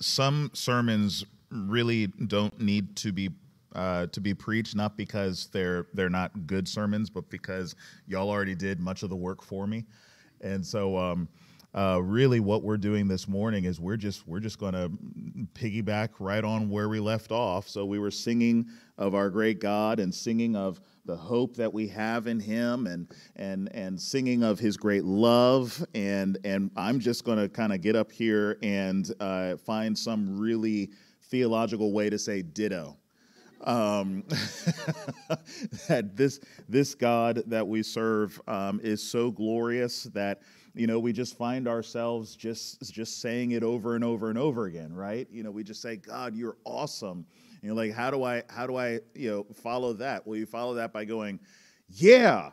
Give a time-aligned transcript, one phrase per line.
[0.00, 3.30] some sermons really don't need to be
[3.74, 7.76] uh, to be preached, not because they're they're not good sermons, but because
[8.06, 9.84] y'all already did much of the work for me,
[10.40, 10.96] and so.
[10.96, 11.28] Um,
[11.72, 14.90] uh, really, what we're doing this morning is we're just we're just going to
[15.54, 17.68] piggyback right on where we left off.
[17.68, 18.66] So we were singing
[18.98, 23.08] of our great God and singing of the hope that we have in him and
[23.36, 25.84] and and singing of his great love.
[25.94, 30.38] And and i'm just going to kind of get up here and uh, find some
[30.38, 30.90] really
[31.24, 32.96] theological way to say ditto.
[33.62, 34.24] Um,
[35.88, 40.40] that this this god that we serve um, is so glorious that
[40.74, 44.64] you know we just find ourselves just just saying it over and over and over
[44.64, 45.28] again right?
[45.30, 47.26] You know we just say god you're awesome
[47.62, 50.26] you know, like how do I how do I you know follow that?
[50.26, 51.40] Well, you follow that by going,
[51.88, 52.50] yeah,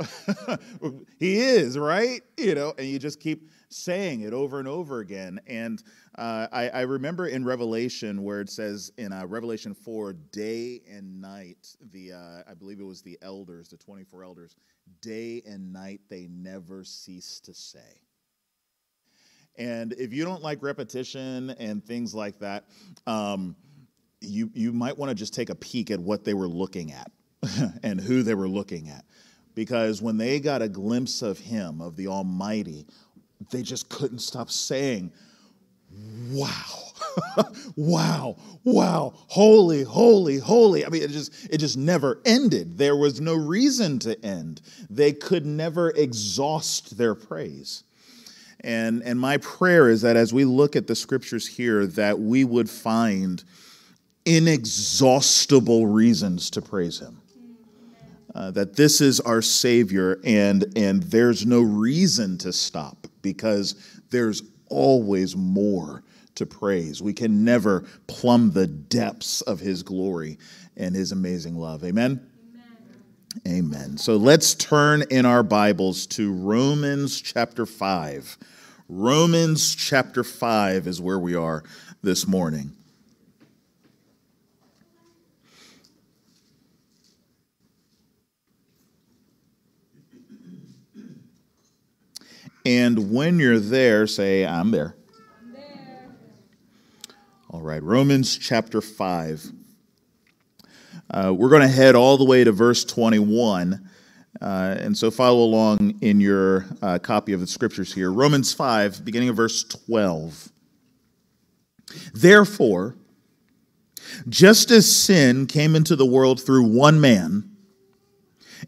[1.18, 2.22] he is right.
[2.36, 5.40] You know, and you just keep saying it over and over again.
[5.46, 5.82] And
[6.16, 11.20] uh, I, I, remember in Revelation where it says in uh, Revelation four, day and
[11.20, 11.74] night.
[11.92, 14.56] The uh, I believe it was the elders, the twenty four elders,
[15.00, 18.00] day and night they never cease to say.
[19.58, 22.64] And if you don't like repetition and things like that.
[23.06, 23.56] Um,
[24.22, 27.10] you, you might want to just take a peek at what they were looking at
[27.82, 29.04] and who they were looking at.
[29.54, 32.86] Because when they got a glimpse of Him, of the Almighty,
[33.50, 35.12] they just couldn't stop saying,
[36.30, 36.92] Wow.
[37.76, 40.86] wow, wow, holy, holy, holy.
[40.86, 42.78] I mean, it just it just never ended.
[42.78, 44.62] There was no reason to end.
[44.88, 47.84] They could never exhaust their praise.
[48.60, 52.44] And and my prayer is that as we look at the scriptures here, that we
[52.44, 53.42] would find
[54.24, 57.18] inexhaustible reasons to praise him.
[58.34, 64.42] Uh, that this is our Savior, and, and there's no reason to stop because there's
[64.70, 66.02] always more
[66.34, 67.02] to praise.
[67.02, 70.38] We can never plumb the depths of His glory
[70.78, 71.84] and His amazing love.
[71.84, 72.26] Amen?
[73.46, 73.64] Amen.
[73.64, 73.98] Amen.
[73.98, 78.38] So let's turn in our Bibles to Romans chapter 5.
[78.88, 81.64] Romans chapter 5 is where we are
[82.02, 82.72] this morning.
[92.64, 94.94] And when you're there, say, I'm there.
[95.40, 96.14] I'm there.
[97.50, 99.50] All right, Romans chapter 5.
[101.10, 103.88] Uh, we're going to head all the way to verse 21.
[104.40, 108.12] Uh, and so follow along in your uh, copy of the scriptures here.
[108.12, 110.50] Romans 5, beginning of verse 12.
[112.14, 112.96] Therefore,
[114.28, 117.50] just as sin came into the world through one man,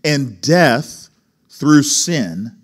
[0.02, 1.08] and death
[1.48, 2.63] through sin,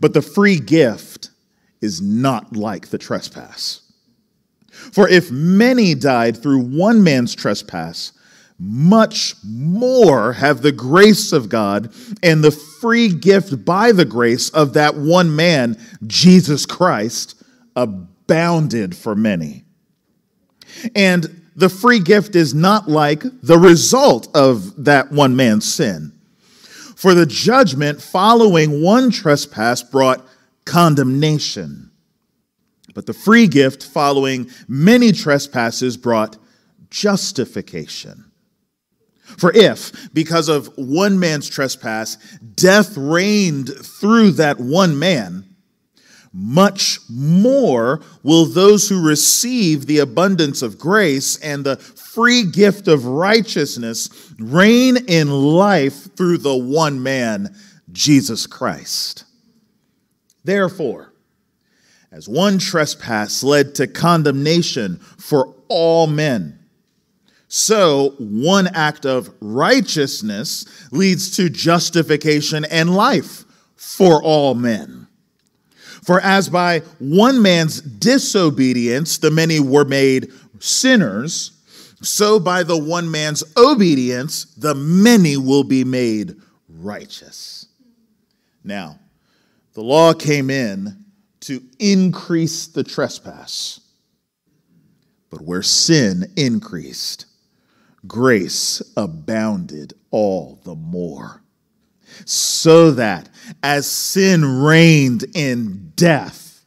[0.00, 1.30] But the free gift
[1.80, 3.80] is not like the trespass.
[4.70, 8.12] For if many died through one man's trespass,
[8.58, 14.74] much more have the grace of God and the free gift by the grace of
[14.74, 15.76] that one man,
[16.06, 17.42] Jesus Christ,
[17.74, 19.64] abounded for many.
[20.94, 26.12] And the free gift is not like the result of that one man's sin.
[27.02, 30.24] For the judgment following one trespass brought
[30.64, 31.90] condemnation,
[32.94, 36.36] but the free gift following many trespasses brought
[36.90, 38.30] justification.
[39.24, 42.18] For if, because of one man's trespass,
[42.54, 45.51] death reigned through that one man,
[46.32, 53.04] much more will those who receive the abundance of grace and the free gift of
[53.04, 57.54] righteousness reign in life through the one man,
[57.90, 59.24] Jesus Christ.
[60.44, 61.12] Therefore,
[62.10, 66.58] as one trespass led to condemnation for all men,
[67.48, 73.44] so one act of righteousness leads to justification and life
[73.76, 75.01] for all men.
[76.02, 81.52] For as by one man's disobedience the many were made sinners,
[82.02, 86.36] so by the one man's obedience the many will be made
[86.68, 87.66] righteous.
[88.64, 88.98] Now,
[89.74, 91.04] the law came in
[91.40, 93.80] to increase the trespass.
[95.30, 97.26] But where sin increased,
[98.06, 101.41] grace abounded all the more.
[102.24, 103.28] So that
[103.62, 106.64] as sin reigned in death,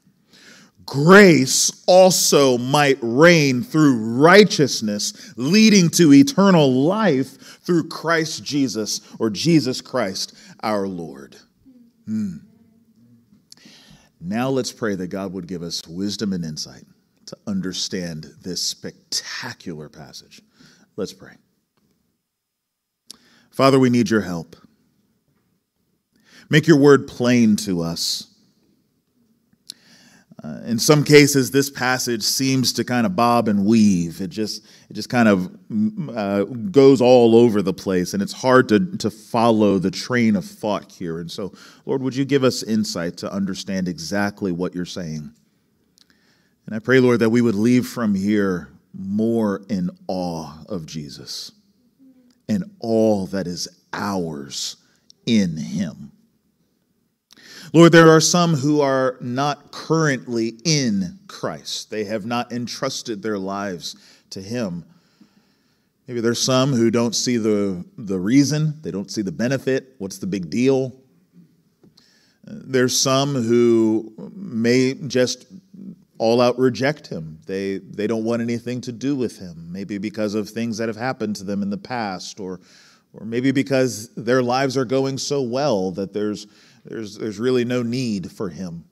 [0.85, 9.81] grace also might reign through righteousness, leading to eternal life through Christ Jesus or Jesus
[9.81, 11.37] Christ our Lord.
[12.05, 12.37] Hmm.
[14.21, 16.83] Now let's pray that God would give us wisdom and insight
[17.27, 20.41] to understand this spectacular passage.
[20.95, 21.33] Let's pray.
[23.51, 24.55] Father, we need your help.
[26.49, 28.27] Make your word plain to us.
[30.43, 34.21] Uh, in some cases, this passage seems to kind of bob and weave.
[34.21, 38.33] It just, it just kind of mm, uh, goes all over the place, and it's
[38.33, 41.19] hard to, to follow the train of thought here.
[41.19, 41.53] And so,
[41.85, 45.31] Lord, would you give us insight to understand exactly what you're saying?
[46.67, 51.53] And I pray, Lord, that we would leave from here more in awe of Jesus
[52.47, 54.77] and all that is ours
[55.25, 56.11] in him.
[57.73, 61.89] Lord, there are some who are not currently in Christ.
[61.89, 63.95] They have not entrusted their lives
[64.31, 64.85] to Him.
[66.07, 69.95] Maybe there's some who don't see the, the reason, they don't see the benefit.
[69.97, 70.93] What's the big deal?
[72.43, 75.47] There's some who may just
[76.19, 77.39] all out reject him.
[77.47, 80.95] They, they don't want anything to do with him, maybe because of things that have
[80.95, 82.59] happened to them in the past, or,
[83.13, 86.45] or maybe because their lives are going so well that there's
[86.85, 88.85] there's, there's really no need for him.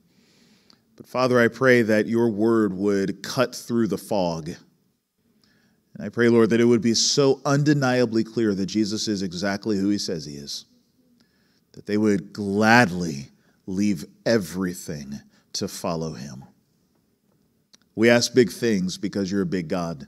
[0.96, 4.48] But Father, I pray that your word would cut through the fog.
[4.48, 9.78] And I pray, Lord, that it would be so undeniably clear that Jesus is exactly
[9.78, 10.66] who he says he is,
[11.72, 13.28] that they would gladly
[13.66, 15.20] leave everything
[15.54, 16.44] to follow him.
[17.94, 20.06] We ask big things because you're a big God.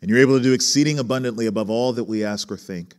[0.00, 2.94] And you're able to do exceeding abundantly above all that we ask or think.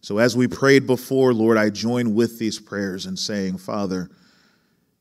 [0.00, 4.08] So, as we prayed before, Lord, I join with these prayers in saying, Father,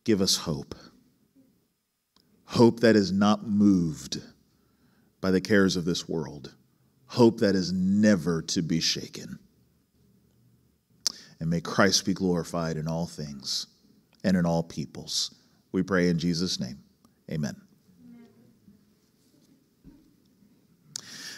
[0.03, 0.75] give us hope.
[2.45, 4.21] Hope that is not moved
[5.21, 6.53] by the cares of this world,
[7.07, 9.39] hope that is never to be shaken.
[11.39, 13.67] And may Christ be glorified in all things
[14.23, 15.35] and in all peoples.
[15.71, 16.79] We pray in Jesus' name.
[17.29, 17.66] Amen.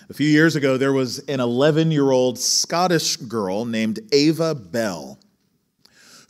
[0.09, 5.19] A few years ago, there was an 11 year old Scottish girl named Ava Bell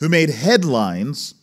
[0.00, 1.34] who made headlines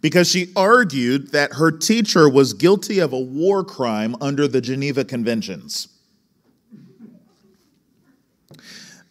[0.00, 5.04] because she argued that her teacher was guilty of a war crime under the Geneva
[5.04, 5.88] Conventions.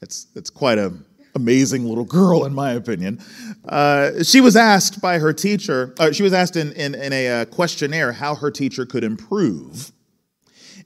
[0.01, 1.06] It's, it's quite an
[1.36, 3.22] amazing little girl, in my opinion.
[3.68, 7.42] Uh, she was asked by her teacher, uh, she was asked in, in, in a
[7.42, 9.92] uh, questionnaire how her teacher could improve.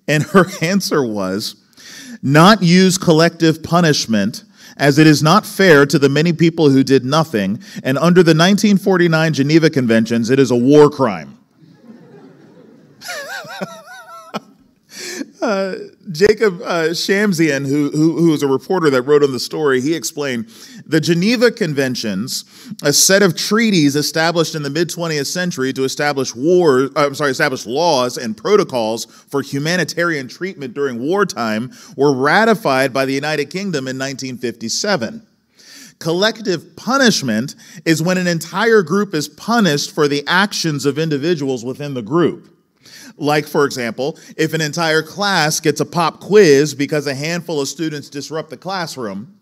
[0.07, 1.55] And her answer was
[2.21, 4.43] not use collective punishment
[4.77, 8.31] as it is not fair to the many people who did nothing, and under the
[8.31, 11.37] 1949 Geneva Conventions, it is a war crime.
[15.43, 15.75] Uh,
[16.11, 19.93] Jacob uh, Shamsian, who, who, who was a reporter that wrote on the story, he
[19.93, 20.47] explained
[20.85, 22.45] the Geneva Conventions,
[22.81, 27.15] a set of treaties established in the mid 20th century to establish war, uh, I'm
[27.15, 33.49] sorry, establish laws and protocols for humanitarian treatment during wartime, were ratified by the United
[33.49, 35.27] Kingdom in 1957.
[35.99, 41.93] Collective punishment is when an entire group is punished for the actions of individuals within
[41.93, 42.52] the group.
[43.17, 47.67] Like, for example, if an entire class gets a pop quiz because a handful of
[47.67, 49.37] students disrupt the classroom,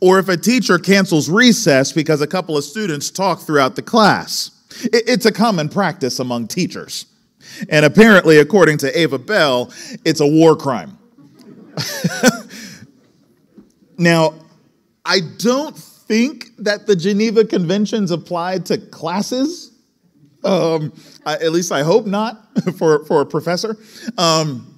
[0.00, 4.50] or if a teacher cancels recess because a couple of students talk throughout the class.
[4.84, 7.06] It's a common practice among teachers.
[7.68, 9.72] And apparently, according to Ava Bell,
[10.04, 10.98] it's a war crime.
[13.98, 14.34] now,
[15.04, 19.72] I don't think that the Geneva Conventions applied to classes.
[20.46, 20.92] Um,
[21.24, 22.40] I, at least I hope not
[22.78, 23.76] for, for a professor.
[24.16, 24.76] Um,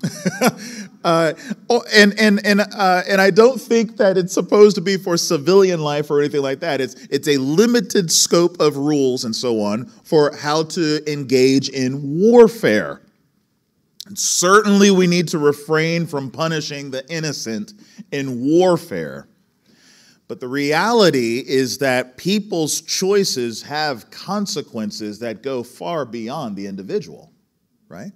[1.05, 1.35] uh,
[1.69, 5.17] oh, and and and uh, and I don't think that it's supposed to be for
[5.17, 6.81] civilian life or anything like that.
[6.81, 12.01] It's it's a limited scope of rules and so on for how to engage in
[12.03, 13.03] warfare.
[14.07, 17.75] And certainly, we need to refrain from punishing the innocent
[18.11, 19.29] in warfare.
[20.29, 27.33] But the reality is that people's choices have consequences that go far beyond the individual,
[27.89, 28.13] right?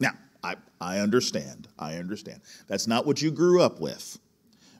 [0.00, 0.12] Now,
[0.44, 1.68] I I understand.
[1.78, 2.40] I understand.
[2.68, 4.18] That's not what you grew up with.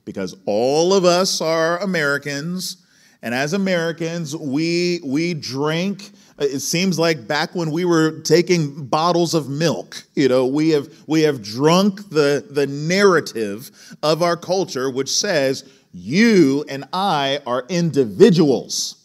[0.05, 2.77] Because all of us are Americans
[3.23, 8.87] And as Americans, we, we drank uh, it seems like back when we were taking
[8.87, 13.71] bottles of milk, you know, we have we have drunk the the narrative
[14.03, 15.65] of our culture which says
[15.97, 19.03] you and I are individuals.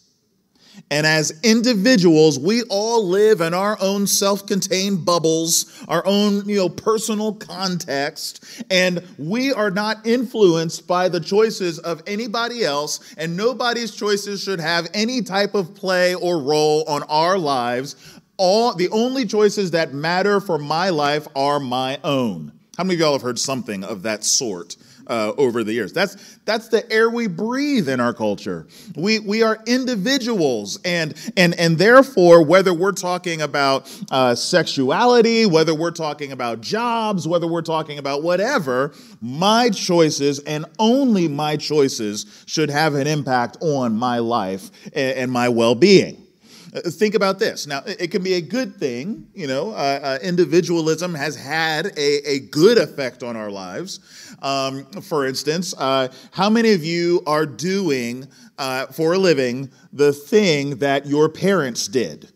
[0.89, 6.67] And as individuals, we all live in our own self-contained bubbles, our own, you know,
[6.67, 13.95] personal context, and we are not influenced by the choices of anybody else, and nobody's
[13.95, 17.95] choices should have any type of play or role on our lives.
[18.36, 22.51] All the only choices that matter for my life are my own.
[22.75, 24.75] How many of y'all have heard something of that sort?
[25.12, 25.91] Uh, over the years.
[25.91, 28.65] That's that's the air we breathe in our culture.
[28.96, 35.75] We we are individuals, and and and therefore, whether we're talking about uh, sexuality, whether
[35.75, 42.44] we're talking about jobs, whether we're talking about whatever, my choices and only my choices
[42.46, 46.25] should have an impact on my life and, and my well-being.
[46.74, 47.68] Uh, think about this.
[47.68, 49.27] Now, it can be a good thing.
[49.34, 54.00] You know, uh, uh, individualism has had a, a good effect on our lives.
[54.41, 60.13] Um, for instance, uh, how many of you are doing uh, for a living the
[60.13, 62.31] thing that your parents did?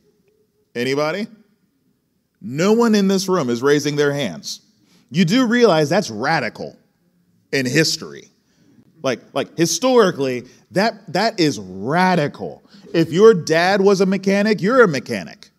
[0.75, 1.27] Anybody?
[2.41, 4.61] No one in this room is raising their hands.
[5.09, 6.77] You do realize that's radical
[7.51, 8.29] in history.
[9.01, 12.63] Like, like historically, that, that is radical.
[12.93, 15.49] If your dad was a mechanic, you're a mechanic.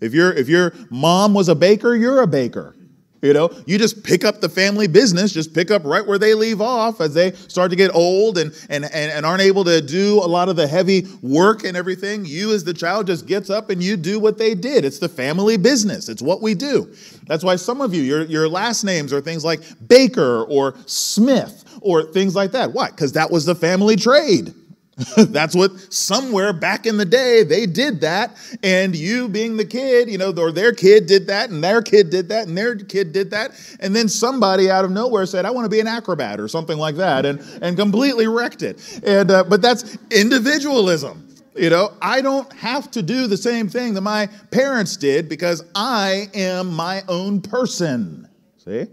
[0.00, 2.74] If, your if your mom was a baker, you're a baker.
[3.22, 6.34] You know, you just pick up the family business, just pick up right where they
[6.34, 9.80] leave off as they start to get old and, and, and, and, aren't able to
[9.80, 12.24] do a lot of the heavy work and everything.
[12.24, 14.84] You, as the child, just gets up and you do what they did.
[14.84, 16.92] It's the family business, it's what we do.
[17.28, 21.64] That's why some of you, your, your last names are things like Baker or Smith
[21.80, 22.72] or things like that.
[22.72, 22.90] Why?
[22.90, 24.52] Because that was the family trade.
[25.16, 28.36] That's what somewhere back in the day they did that.
[28.62, 32.10] And you being the kid, you know, or their kid did that, and their kid
[32.10, 33.52] did that, and their kid did that.
[33.80, 36.76] And then somebody out of nowhere said, I want to be an acrobat or something
[36.76, 39.00] like that, and, and completely wrecked it.
[39.04, 41.28] And, uh, but that's individualism.
[41.56, 45.64] You know, I don't have to do the same thing that my parents did because
[45.74, 48.28] I am my own person.
[48.58, 48.86] See?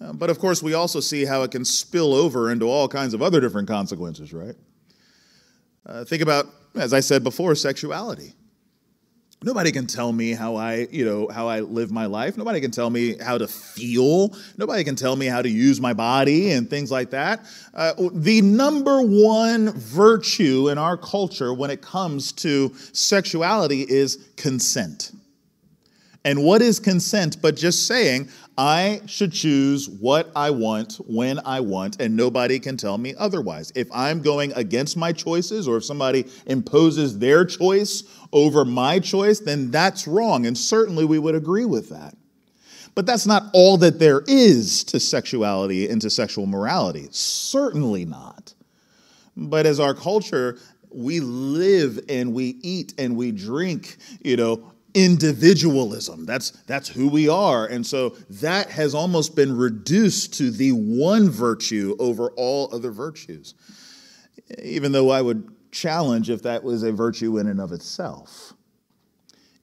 [0.00, 3.14] Uh, but of course, we also see how it can spill over into all kinds
[3.14, 4.54] of other different consequences, right?
[5.86, 8.32] Uh, think about, as I said before, sexuality.
[9.42, 12.38] Nobody can tell me how I, you know, how I live my life.
[12.38, 14.34] Nobody can tell me how to feel.
[14.56, 17.44] Nobody can tell me how to use my body and things like that.
[17.74, 25.12] Uh, the number one virtue in our culture when it comes to sexuality is consent.
[26.24, 31.60] And what is consent but just saying, I should choose what I want when I
[31.60, 33.72] want, and nobody can tell me otherwise.
[33.74, 39.40] If I'm going against my choices, or if somebody imposes their choice over my choice,
[39.40, 40.46] then that's wrong.
[40.46, 42.16] And certainly we would agree with that.
[42.94, 47.08] But that's not all that there is to sexuality and to sexual morality.
[47.10, 48.54] Certainly not.
[49.36, 50.58] But as our culture,
[50.90, 56.24] we live and we eat and we drink, you know, individualism.
[56.24, 57.66] That's, that's who we are.
[57.66, 63.54] And so that has almost been reduced to the one virtue over all other virtues.
[64.62, 68.54] Even though I would challenge if that was a virtue in and of itself.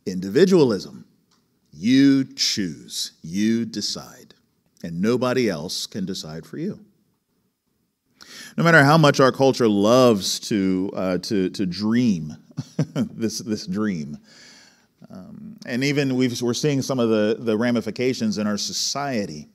[0.06, 1.06] Individualism.
[1.74, 4.36] You choose, you decide,
[4.84, 6.80] and nobody else can decide for you.
[8.58, 12.36] No matter how much our culture loves to, uh, to, to dream
[12.94, 14.18] this, this dream,
[15.12, 19.48] um, and even we are seeing some of the, the ramifications in our society.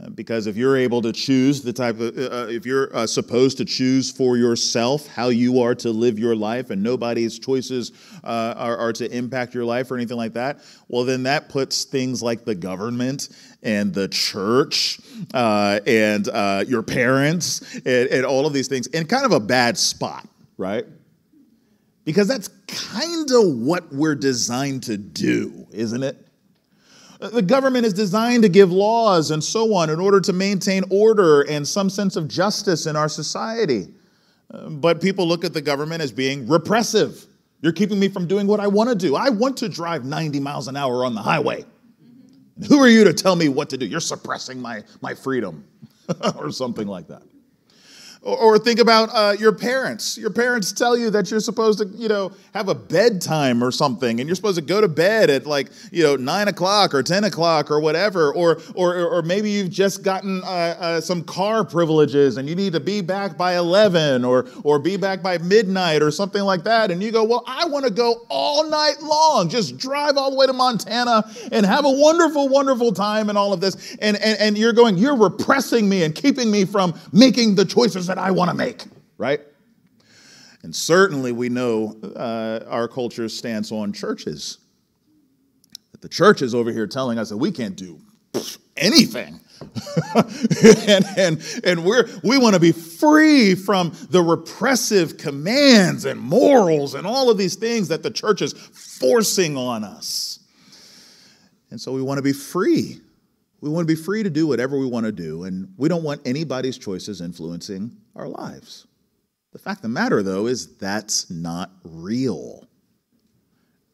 [0.00, 3.06] Uh, because if you're able to choose the type of, uh, uh, if you're uh,
[3.06, 7.90] supposed to choose for yourself how you are to live your life and nobody's choices
[8.22, 11.84] uh, are, are, to impact your life or anything like that, well, then that puts
[11.84, 13.28] things like the government
[13.62, 15.00] and the church
[15.34, 16.26] uh, and
[16.68, 20.28] your parents and, and all of these things in kind of a bad spot,
[20.58, 20.86] right?
[22.08, 26.16] Because that's kind of what we're designed to do, isn't it?
[27.20, 31.42] The government is designed to give laws and so on in order to maintain order
[31.42, 33.88] and some sense of justice in our society.
[34.50, 37.26] Uh, but people look at the government as being repressive.
[37.60, 39.14] You're keeping me from doing what I want to do.
[39.14, 41.66] I want to drive 90 miles an hour on the highway.
[42.70, 43.84] Who are you to tell me what to do?
[43.84, 45.62] You're suppressing my, my freedom
[46.36, 47.20] or something like that.
[48.20, 50.18] Or, think about uh, your parents.
[50.18, 54.18] Your parents tell you that you're supposed to, you know, have a bedtime or something,
[54.18, 57.22] and you're supposed to go to bed at like, you know, nine o'clock or ten
[57.22, 58.32] o'clock or whatever.
[58.34, 62.72] Or, or, or maybe you've just gotten uh, uh, some car privileges and you need
[62.72, 66.90] to be back by eleven or or be back by midnight or something like that.
[66.90, 70.36] And you go, well, I want to go all night long, just drive all the
[70.36, 73.96] way to Montana and have a wonderful, wonderful time and all of this.
[74.00, 78.07] And and, and you're going, you're repressing me and keeping me from making the choices
[78.08, 78.84] that I want to make,
[79.16, 79.40] right?
[80.62, 84.58] And certainly we know uh, our culture's stance on churches.
[85.92, 88.00] That the church is over here telling us that we can't do
[88.76, 89.40] anything.
[90.86, 96.94] and and, and we're, we want to be free from the repressive commands and morals
[96.94, 100.40] and all of these things that the church is forcing on us.
[101.70, 103.00] And so we want to be free
[103.60, 106.02] we want to be free to do whatever we want to do, and we don't
[106.02, 108.86] want anybody's choices influencing our lives.
[109.52, 112.68] The fact of the matter, though, is that's not real.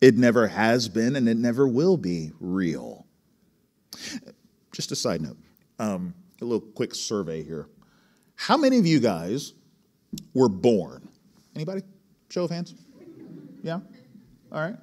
[0.01, 3.07] It never has been, and it never will be real.
[4.73, 5.39] Just a side note,
[5.79, 7.69] um, a little quick survey here.
[8.35, 9.55] How many of you guys
[10.35, 11.09] were born?
[11.55, 11.83] Anybody?
[12.29, 12.75] Show of hands?
[13.63, 13.81] Yeah?
[14.53, 14.77] All right.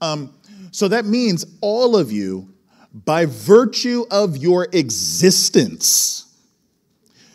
[0.00, 0.32] Um,
[0.70, 2.53] so that means all of you
[2.94, 6.32] by virtue of your existence,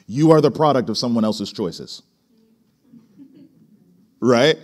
[0.08, 2.02] you are the product of someone else's choices.
[4.22, 4.58] Right?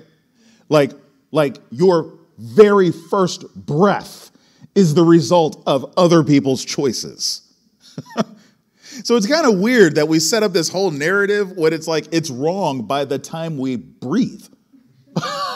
[0.70, 0.92] Like,
[1.32, 4.32] like your very first breath
[4.74, 7.54] is the result of other people's choices.
[9.04, 12.08] so it's kind of weird that we set up this whole narrative when it's like
[12.12, 14.48] it's wrong by the time we breathe.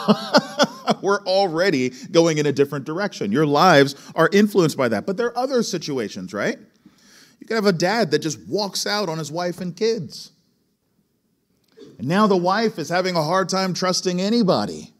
[1.02, 3.32] we're already going in a different direction.
[3.32, 5.06] Your lives are influenced by that.
[5.06, 6.58] But there are other situations, right?
[7.40, 10.32] You can have a dad that just walks out on his wife and kids.
[11.98, 14.92] And now the wife is having a hard time trusting anybody.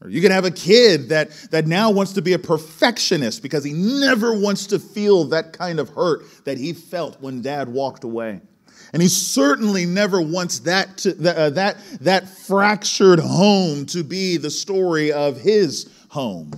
[0.00, 3.62] Or you can have a kid that, that now wants to be a perfectionist because
[3.62, 8.02] he never wants to feel that kind of hurt that he felt when dad walked
[8.02, 8.40] away.
[8.92, 14.50] And he certainly never wants that, to, uh, that, that fractured home to be the
[14.50, 16.52] story of his home.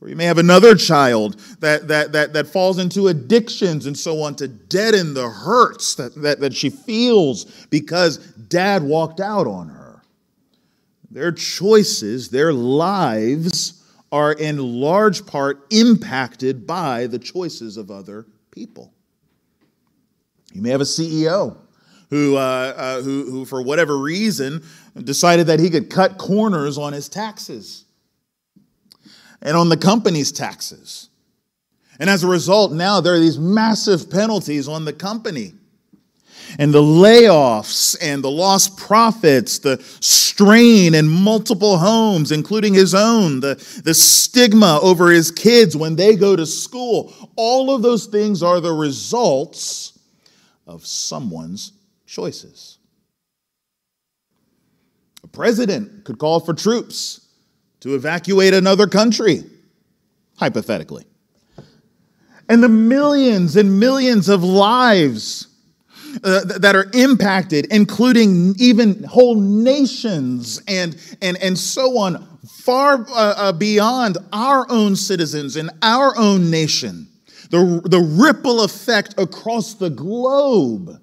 [0.00, 4.22] Or you may have another child that, that, that, that falls into addictions and so
[4.22, 9.68] on to deaden the hurts that, that, that she feels because dad walked out on
[9.68, 10.02] her.
[11.10, 18.92] Their choices, their lives are in large part impacted by the choices of other people.
[20.52, 21.56] You may have a CEO
[22.10, 24.64] who, uh, uh, who, who, for whatever reason,
[24.96, 27.84] decided that he could cut corners on his taxes
[29.42, 31.10] and on the company's taxes.
[32.00, 35.54] And as a result, now there are these massive penalties on the company.
[36.58, 43.40] And the layoffs and the lost profits, the strain in multiple homes, including his own,
[43.40, 48.42] the, the stigma over his kids when they go to school, all of those things
[48.42, 49.97] are the results
[50.68, 51.72] of someone's
[52.06, 52.78] choices.
[55.24, 57.26] A president could call for troops
[57.80, 59.44] to evacuate another country,
[60.36, 61.04] hypothetically.
[62.48, 65.48] And the millions and millions of lives
[66.24, 73.34] uh, that are impacted, including even whole nations and, and, and so on, far uh,
[73.36, 77.08] uh beyond our own citizens in our own nation
[77.50, 81.00] the, the ripple effect across the globe.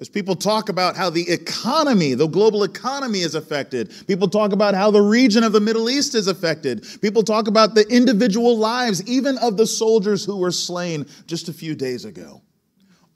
[0.00, 4.74] As people talk about how the economy, the global economy is affected, people talk about
[4.74, 9.04] how the region of the Middle East is affected, people talk about the individual lives,
[9.08, 12.42] even of the soldiers who were slain just a few days ago.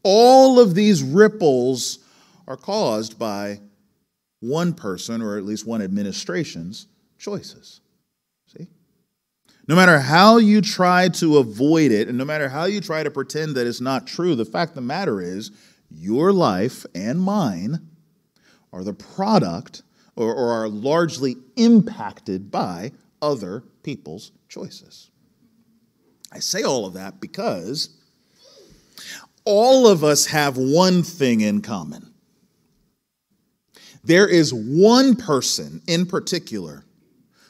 [0.02, 2.00] All of these ripples
[2.48, 3.60] are caused by
[4.40, 7.81] one person, or at least one administration's choices.
[9.72, 13.10] No matter how you try to avoid it, and no matter how you try to
[13.10, 15.50] pretend that it's not true, the fact of the matter is,
[15.90, 17.88] your life and mine
[18.70, 19.82] are the product
[20.14, 25.08] or, or are largely impacted by other people's choices.
[26.30, 27.96] I say all of that because
[29.46, 32.12] all of us have one thing in common.
[34.04, 36.84] There is one person in particular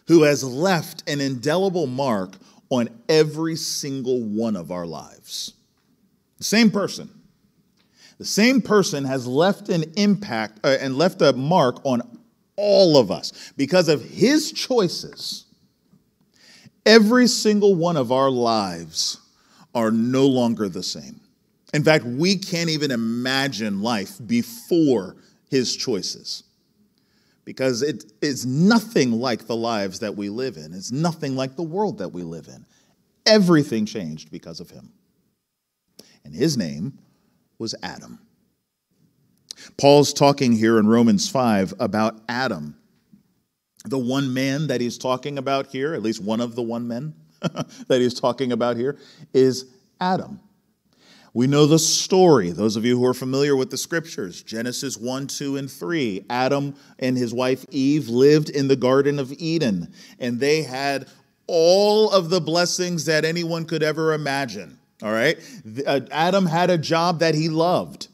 [0.08, 2.36] who has left an indelible mark
[2.70, 5.52] on every single one of our lives.
[6.38, 7.10] The same person.
[8.18, 12.02] The same person has left an impact uh, and left a mark on
[12.56, 15.46] all of us because of his choices.
[16.84, 19.18] Every single one of our lives
[19.74, 21.20] are no longer the same.
[21.72, 25.16] In fact, we can't even imagine life before
[25.48, 26.44] his choices
[27.44, 30.72] because it is nothing like the lives that we live in.
[30.72, 32.64] It's nothing like the world that we live in.
[33.26, 34.92] Everything changed because of him.
[36.24, 36.98] And his name
[37.58, 38.18] was Adam.
[39.76, 42.76] Paul's talking here in Romans 5 about Adam.
[43.84, 47.14] The one man that he's talking about here, at least one of the one men
[47.40, 48.98] that he's talking about here,
[49.32, 49.66] is
[50.00, 50.40] Adam.
[51.34, 52.50] We know the story.
[52.50, 56.26] Those of you who are familiar with the scriptures, Genesis 1, 2, and 3.
[56.28, 61.08] Adam and his wife Eve lived in the Garden of Eden, and they had
[61.46, 64.78] all of the blessings that anyone could ever imagine.
[65.02, 65.38] All right?
[65.86, 68.08] Uh, Adam had a job that he loved.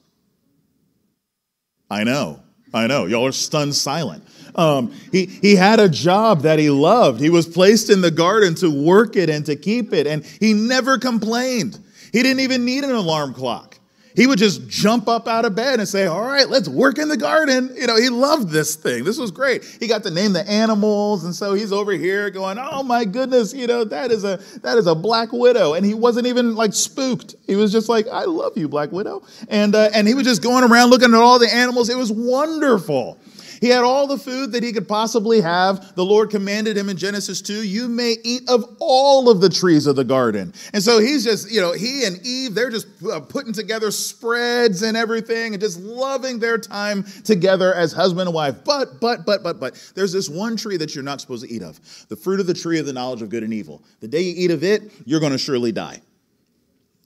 [1.91, 2.41] I know,
[2.73, 3.07] I know.
[3.07, 4.25] Y'all are stunned silent.
[4.55, 7.21] Um, he, he had a job that he loved.
[7.21, 10.53] He was placed in the garden to work it and to keep it, and he
[10.53, 11.79] never complained.
[12.12, 13.79] He didn't even need an alarm clock.
[14.18, 17.09] He would just jump up out of bed and say, All right, let's work in
[17.09, 17.73] the garden.
[17.77, 19.05] You know, he loved this thing.
[19.05, 19.62] This was great.
[19.79, 21.23] He got to name the animals.
[21.23, 24.77] And so he's over here going, Oh my goodness, you know, that is a that
[24.77, 25.75] is a black widow.
[25.75, 27.37] And he wasn't even like spooked.
[27.47, 29.23] He was just like, I love you, Black Widow.
[29.49, 31.88] And uh, and he was just going around looking at all the animals.
[31.88, 33.18] It was wonderful.
[33.61, 35.94] He had all the food that he could possibly have.
[35.94, 39.87] The Lord commanded him in Genesis 2 you may eat of all of the trees
[39.87, 40.53] of the garden.
[40.73, 44.83] And so he's just, you know, he and Eve, they're just uh, putting together spreads
[44.83, 48.64] and everything and just loving their time together as husband and wife.
[48.64, 51.62] But, but, but, but, but, there's this one tree that you're not supposed to eat
[51.62, 53.83] of the fruit of the tree of the knowledge of good and evil.
[54.01, 56.01] The day you eat of it, you're going to surely die.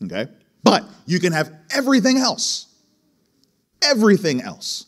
[0.04, 0.28] Okay?
[0.62, 2.66] But you can have everything else.
[3.82, 4.86] Everything else.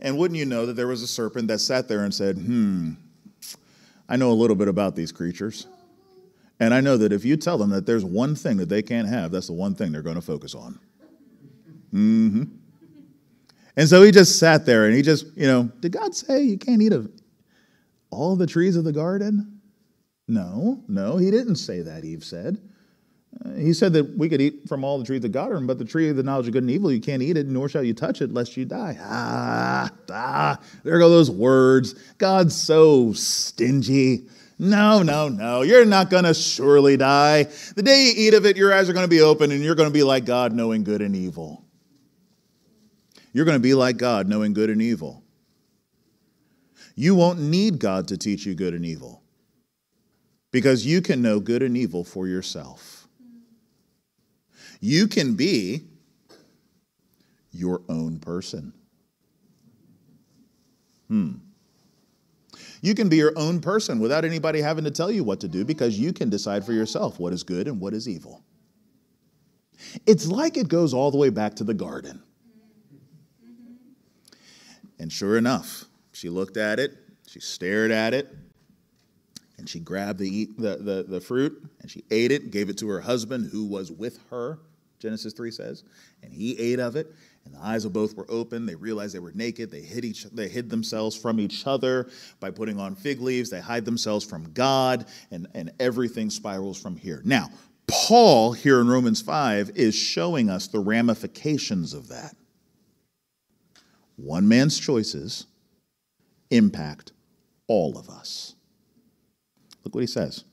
[0.00, 2.92] And wouldn't you know that there was a serpent that sat there and said, Hmm,
[4.08, 5.66] I know a little bit about these creatures.
[6.58, 9.08] And I know that if you tell them that there's one thing that they can't
[9.08, 10.78] have, that's the one thing they're going to focus on.
[11.94, 12.44] Mm-hmm.
[13.76, 16.58] And so he just sat there and he just, you know, did God say you
[16.58, 17.10] can't eat of
[18.10, 19.60] all the trees of the garden?
[20.28, 22.60] No, no, he didn't say that, Eve said.
[23.56, 26.10] He said that we could eat from all the trees of garden, but the tree
[26.10, 28.20] of the knowledge of good and evil, you can't eat it, nor shall you touch
[28.20, 28.98] it, lest you die.
[29.00, 31.94] Ah, ah, there go those words.
[32.18, 34.26] God's so stingy.
[34.58, 35.62] No, no, no.
[35.62, 37.44] You're not going to surely die.
[37.44, 39.74] The day you eat of it, your eyes are going to be open and you're
[39.74, 41.64] going to be like God, knowing good and evil.
[43.32, 45.22] You're going to be like God, knowing good and evil.
[46.94, 49.22] You won't need God to teach you good and evil
[50.50, 52.89] because you can know good and evil for yourself.
[54.80, 55.84] You can be
[57.52, 58.72] your own person.
[61.08, 61.32] Hmm.
[62.82, 65.64] You can be your own person without anybody having to tell you what to do
[65.64, 68.42] because you can decide for yourself what is good and what is evil.
[70.06, 72.22] It's like it goes all the way back to the garden.
[74.98, 76.92] And sure enough, she looked at it,
[77.26, 78.28] she stared at it,
[79.58, 82.88] and she grabbed the, the, the, the, fruit and she ate it, gave it to
[82.88, 84.58] her husband who was with her.
[85.00, 85.82] Genesis 3 says.
[86.22, 87.12] And he ate of it,
[87.44, 88.66] and the eyes of both were open.
[88.66, 89.70] They realized they were naked.
[89.70, 92.08] They hid, each, they hid themselves from each other
[92.38, 93.50] by putting on fig leaves.
[93.50, 97.22] They hide themselves from God, and, and everything spirals from here.
[97.24, 97.48] Now,
[97.88, 102.36] Paul, here in Romans 5, is showing us the ramifications of that.
[104.16, 105.46] One man's choices
[106.50, 107.12] impact
[107.66, 108.54] all of us.
[109.82, 110.44] Look what he says.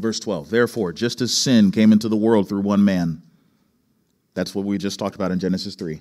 [0.00, 3.22] Verse 12, therefore, just as sin came into the world through one man,
[4.34, 6.00] that's what we just talked about in Genesis 3,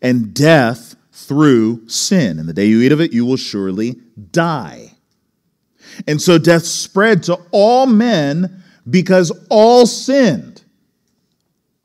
[0.00, 2.38] and death through sin.
[2.38, 4.92] And the day you eat of it, you will surely die.
[6.06, 10.64] And so death spread to all men because all sinned.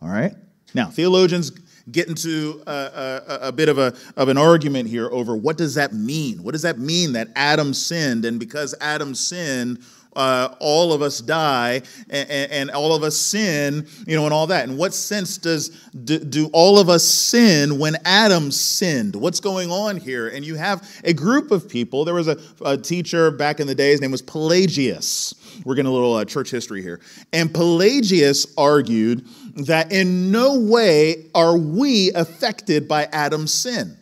[0.01, 0.33] All right?
[0.73, 1.51] Now, theologians
[1.91, 5.75] get into a, a, a, bit of, a, of an argument here over what does
[5.75, 6.43] that mean?
[6.43, 8.25] What does that mean that Adam sinned?
[8.25, 9.83] And because Adam sinned,
[10.17, 14.47] uh, all of us die and, and, all of us sin, you know, and all
[14.47, 14.67] that.
[14.67, 15.69] In what sense does
[16.03, 19.15] do, do all of us sin when Adam sinned?
[19.15, 20.29] What's going on here?
[20.29, 22.03] And you have a group of people.
[22.03, 23.91] There was a, a teacher back in the day.
[23.91, 25.35] His name was Pelagius.
[25.63, 26.99] We're getting a little uh, church history here.
[27.31, 33.97] And Pelagius argued that in no way are we affected by Adam's sin.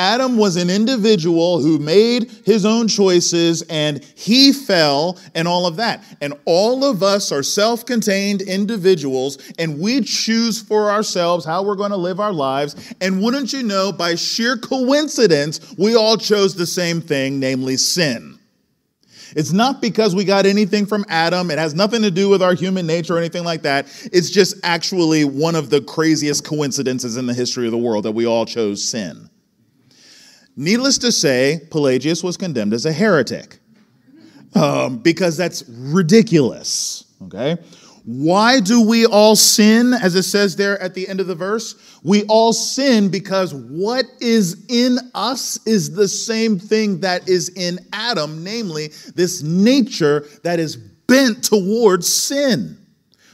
[0.00, 5.76] Adam was an individual who made his own choices and he fell and all of
[5.76, 6.02] that.
[6.22, 11.74] And all of us are self contained individuals and we choose for ourselves how we're
[11.74, 12.94] going to live our lives.
[13.02, 18.38] And wouldn't you know, by sheer coincidence, we all chose the same thing, namely sin.
[19.36, 21.50] It's not because we got anything from Adam.
[21.50, 23.84] It has nothing to do with our human nature or anything like that.
[24.14, 28.12] It's just actually one of the craziest coincidences in the history of the world that
[28.12, 29.28] we all chose sin.
[30.56, 33.58] Needless to say, Pelagius was condemned as a heretic
[34.54, 37.04] um, because that's ridiculous.
[37.22, 37.56] Okay?
[38.04, 42.00] Why do we all sin, as it says there at the end of the verse?
[42.02, 47.78] We all sin because what is in us is the same thing that is in
[47.92, 52.78] Adam, namely, this nature that is bent towards sin.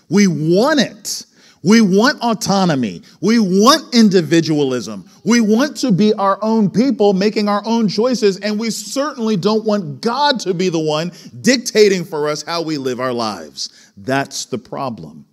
[0.08, 1.25] We want it.
[1.66, 3.02] We want autonomy.
[3.20, 5.10] We want individualism.
[5.24, 9.64] We want to be our own people, making our own choices, and we certainly don't
[9.64, 13.90] want God to be the one dictating for us how we live our lives.
[13.96, 15.26] That's the problem.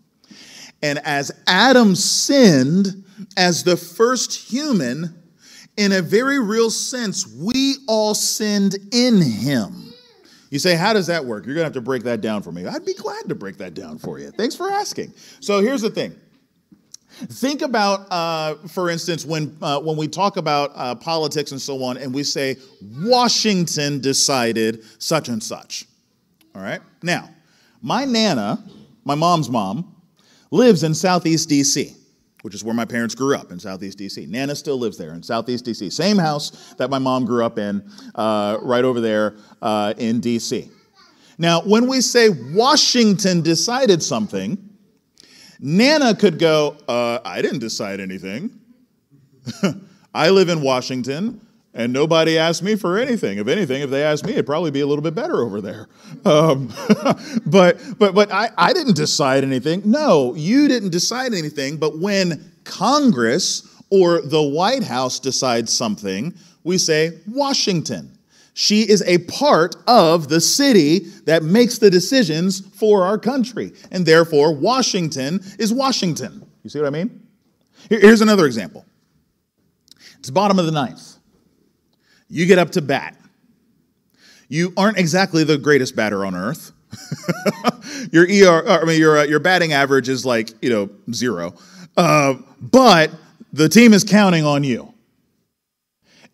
[0.81, 3.03] And as Adam sinned
[3.37, 5.13] as the first human,
[5.77, 9.93] in a very real sense, we all sinned in him.
[10.49, 11.45] You say, How does that work?
[11.45, 12.65] You're going to have to break that down for me.
[12.65, 14.31] I'd be glad to break that down for you.
[14.31, 15.13] Thanks for asking.
[15.39, 16.15] So here's the thing.
[17.13, 21.83] Think about, uh, for instance, when, uh, when we talk about uh, politics and so
[21.83, 22.57] on, and we say,
[22.97, 25.85] Washington decided such and such.
[26.55, 26.81] All right?
[27.01, 27.29] Now,
[27.81, 28.63] my Nana,
[29.05, 29.95] my mom's mom,
[30.51, 31.95] lives in Southeast DC,
[32.41, 34.27] which is where my parents grew up in Southeast DC.
[34.27, 35.91] Nana still lives there in Southeast DC.
[35.91, 40.69] Same house that my mom grew up in, uh, right over there uh, in DC.
[41.37, 44.72] Now, when we say Washington decided something,
[45.65, 48.51] Nana could go, uh, I didn't decide anything.
[50.13, 51.39] I live in Washington
[51.73, 53.37] and nobody asked me for anything.
[53.37, 55.87] If anything, if they asked me, it'd probably be a little bit better over there.
[56.25, 56.67] Um,
[57.45, 59.81] but but but I, I didn't decide anything.
[59.85, 61.77] No, you didn't decide anything.
[61.77, 66.33] But when Congress or the White House decides something,
[66.65, 68.12] we say Washington.
[68.53, 73.73] She is a part of the city that makes the decisions for our country.
[73.91, 76.47] And therefore, Washington is Washington.
[76.63, 77.27] You see what I mean?
[77.89, 78.85] Here's another example.
[80.19, 81.17] It's bottom of the ninth.
[82.29, 83.17] You get up to bat.
[84.47, 86.71] You aren't exactly the greatest batter on earth.
[88.11, 91.55] your ER, I mean, your, uh, your batting average is like, you know, zero.
[91.97, 93.11] Uh, but
[93.51, 94.93] the team is counting on you.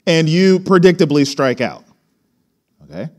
[0.06, 1.84] And you predictably strike out.
[2.90, 3.10] Okay?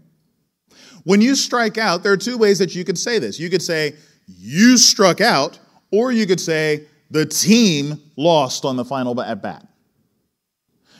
[1.04, 3.38] When you strike out, there are two ways that you could say this.
[3.38, 3.94] You could say,
[4.26, 5.58] you struck out,
[5.90, 9.66] or you could say, the team lost on the final at bat.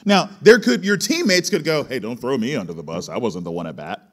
[0.05, 3.09] Now, there could your teammates could go, "Hey, don't throw me under the bus.
[3.09, 4.10] I wasn't the one at bat."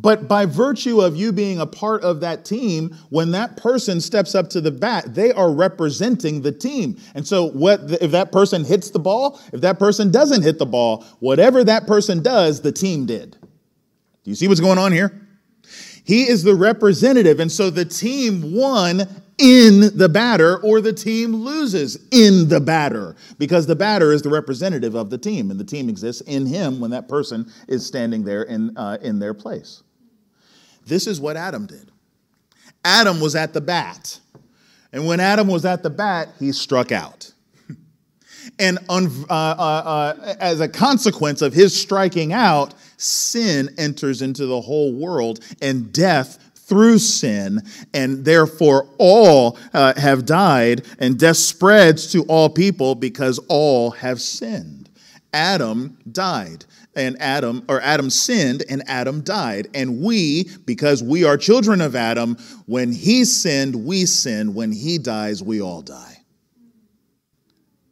[0.00, 4.34] But by virtue of you being a part of that team, when that person steps
[4.34, 7.00] up to the bat, they are representing the team.
[7.14, 9.40] And so what if that person hits the ball?
[9.52, 13.32] If that person doesn't hit the ball, whatever that person does, the team did.
[14.22, 15.20] Do you see what's going on here?
[16.04, 17.40] He is the representative.
[17.40, 19.02] And so the team won
[19.38, 24.28] in the batter, or the team loses in the batter, because the batter is the
[24.28, 28.24] representative of the team, and the team exists in him when that person is standing
[28.24, 29.84] there in, uh, in their place.
[30.88, 31.90] This is what Adam did.
[32.84, 34.18] Adam was at the bat.
[34.92, 37.32] And when Adam was at the bat, he struck out.
[38.58, 38.94] And uh,
[39.28, 45.40] uh, uh, as a consequence of his striking out, sin enters into the whole world
[45.60, 52.48] and death through sin, and therefore all uh, have died, and death spreads to all
[52.48, 54.88] people because all have sinned.
[55.32, 56.64] Adam died
[56.98, 59.68] and Adam, or Adam sinned and Adam died.
[59.74, 64.54] And we, because we are children of Adam, when he sinned, we sin.
[64.54, 66.18] When he dies, we all die.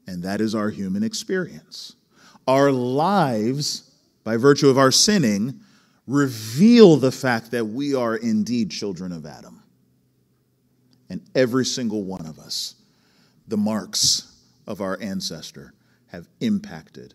[0.07, 1.95] And that is our human experience.
[2.47, 3.91] Our lives,
[4.25, 5.61] by virtue of our sinning,
[6.07, 9.63] reveal the fact that we are indeed children of Adam.
[11.09, 12.75] And every single one of us,
[13.49, 15.73] the marks of our ancestor
[16.09, 17.15] have impacted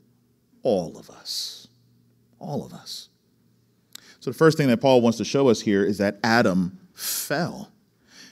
[0.64, 1.61] all of us.
[2.42, 3.08] All of us.
[4.20, 7.72] So, the first thing that Paul wants to show us here is that Adam fell.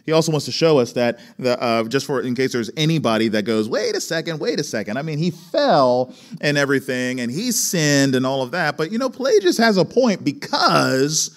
[0.06, 3.28] He also wants to show us that, the, uh, just for in case there's anybody
[3.28, 4.98] that goes, wait a second, wait a second.
[4.98, 8.76] I mean, he fell and everything, and he sinned and all of that.
[8.76, 11.30] But you know, Pelagius has a point because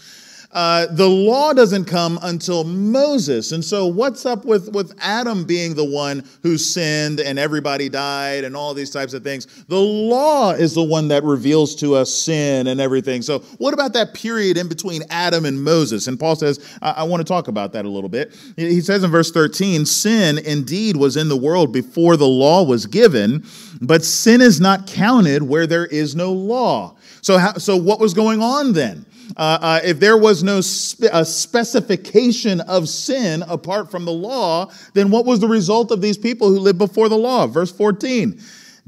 [0.53, 3.53] uh, the law doesn't come until Moses.
[3.53, 8.45] And so, what's up with, with Adam being the one who sinned and everybody died
[8.45, 9.47] and all these types of things?
[9.69, 13.23] The law is the one that reveals to us sin and everything.
[13.23, 16.07] So, what about that period in between Adam and Moses?
[16.07, 18.37] And Paul says, I, I want to talk about that a little bit.
[18.57, 22.85] He says in verse 13, Sin indeed was in the world before the law was
[22.85, 23.43] given,
[23.81, 26.95] but sin is not counted where there is no law.
[27.23, 29.07] So, how, so what was going on then?
[29.37, 35.11] Uh, uh, if there was no spe- specification of sin apart from the law, then
[35.11, 37.47] what was the result of these people who lived before the law?
[37.47, 38.41] Verse 14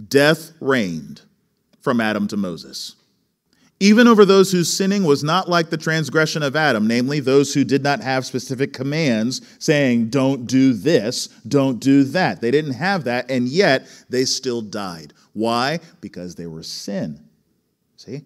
[0.08, 1.22] Death reigned
[1.80, 2.96] from Adam to Moses
[3.80, 7.64] even over those whose sinning was not like the transgression of Adam, namely those who
[7.64, 12.40] did not have specific commands saying, don't do this, don't do that.
[12.40, 15.12] They didn't have that, and yet they still died.
[15.32, 15.80] Why?
[16.00, 17.20] Because they were sin.
[17.96, 18.22] See?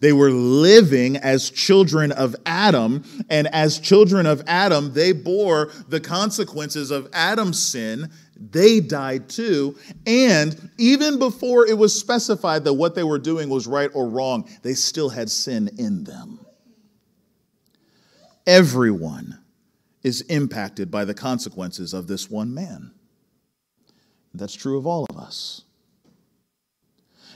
[0.00, 6.00] They were living as children of Adam, and as children of Adam, they bore the
[6.00, 9.76] consequences of Adam's sin they died too.
[10.06, 14.48] And even before it was specified that what they were doing was right or wrong,
[14.62, 16.44] they still had sin in them.
[18.46, 19.40] Everyone
[20.02, 22.92] is impacted by the consequences of this one man.
[24.32, 25.62] That's true of all of us.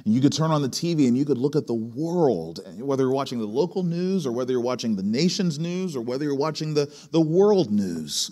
[0.05, 3.05] And you could turn on the TV and you could look at the world, whether
[3.05, 6.35] you're watching the local news or whether you're watching the nation's news or whether you're
[6.35, 8.31] watching the, the world news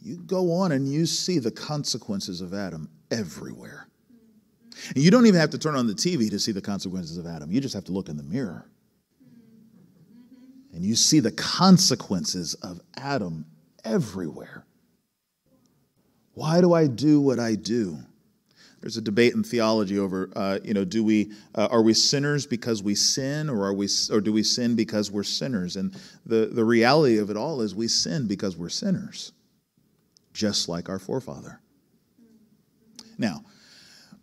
[0.00, 3.88] you go on and you see the consequences of Adam everywhere.
[4.94, 7.26] And you don't even have to turn on the TV to see the consequences of
[7.26, 7.50] Adam.
[7.50, 8.70] You just have to look in the mirror.
[10.72, 13.46] And you see the consequences of Adam
[13.84, 14.64] everywhere.
[16.34, 17.98] Why do I do what I do?
[18.80, 22.46] There's a debate in theology over, uh, you know, do we uh, are we sinners
[22.46, 25.76] because we sin, or are we, or do we sin because we're sinners?
[25.76, 29.32] And the the reality of it all is we sin because we're sinners
[30.38, 31.60] just like our forefather.
[33.18, 33.42] Now,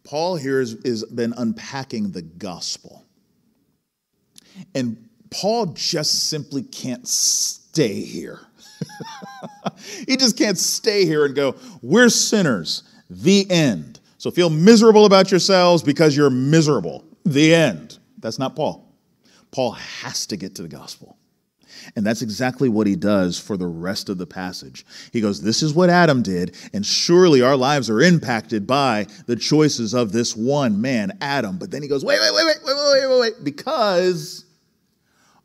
[0.06, 3.04] Paul here has, been unpacking the gospel.
[4.74, 8.40] And Paul just simply can't stay here.
[10.08, 14.00] he just can't stay here and go, We're sinners, the end.
[14.26, 18.00] So feel miserable about yourselves because you're miserable, the end.
[18.18, 18.92] That's not Paul.
[19.52, 21.20] Paul has to get to the gospel.
[21.96, 24.84] And that's exactly what he does for the rest of the passage.
[25.14, 29.36] He goes, This is what Adam did, and surely our lives are impacted by the
[29.36, 31.60] choices of this one man, Adam.
[31.60, 34.44] But then he goes, Wait, wait, wait, wait, wait, wait, wait, wait, because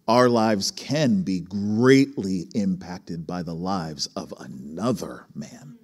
[0.08, 5.79] our lives can be greatly impacted by the lives of another man.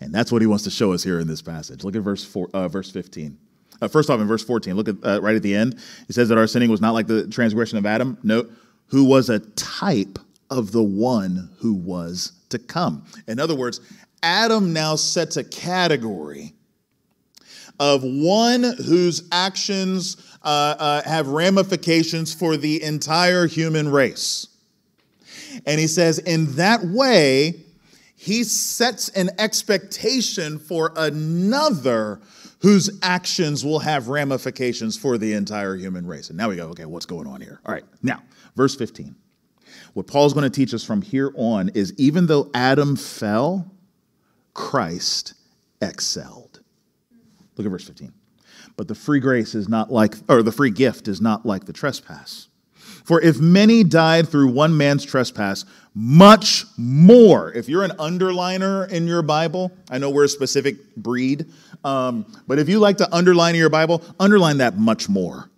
[0.00, 1.84] And that's what he wants to show us here in this passage.
[1.84, 3.38] Look at verse, four, uh, verse 15.
[3.80, 5.80] Uh, first off, in verse 14, look at uh, right at the end.
[6.06, 8.18] He says that our sinning was not like the transgression of Adam.
[8.22, 8.50] Note,
[8.86, 10.18] who was a type
[10.50, 13.04] of the one who was to come.
[13.26, 13.80] In other words,
[14.22, 16.54] Adam now sets a category
[17.80, 24.46] of one whose actions uh, uh, have ramifications for the entire human race.
[25.66, 27.63] And he says, in that way,
[28.24, 32.20] he sets an expectation for another
[32.60, 36.30] whose actions will have ramifications for the entire human race.
[36.30, 37.60] And now we go, okay, what's going on here?
[37.66, 38.22] All right, now,
[38.56, 39.14] Verse 15.
[39.94, 43.70] What Paul's going to teach us from here on is even though Adam fell,
[44.52, 45.34] Christ
[45.80, 46.60] excelled.
[47.56, 48.12] Look at verse 15.
[48.76, 51.72] But the free grace is not like, or the free gift is not like the
[51.72, 52.48] trespass.
[53.04, 57.52] For if many died through one man's trespass, much more.
[57.52, 61.46] If you're an underliner in your Bible, I know we're a specific breed,
[61.84, 65.50] um, but if you like to underline in your Bible, underline that much more.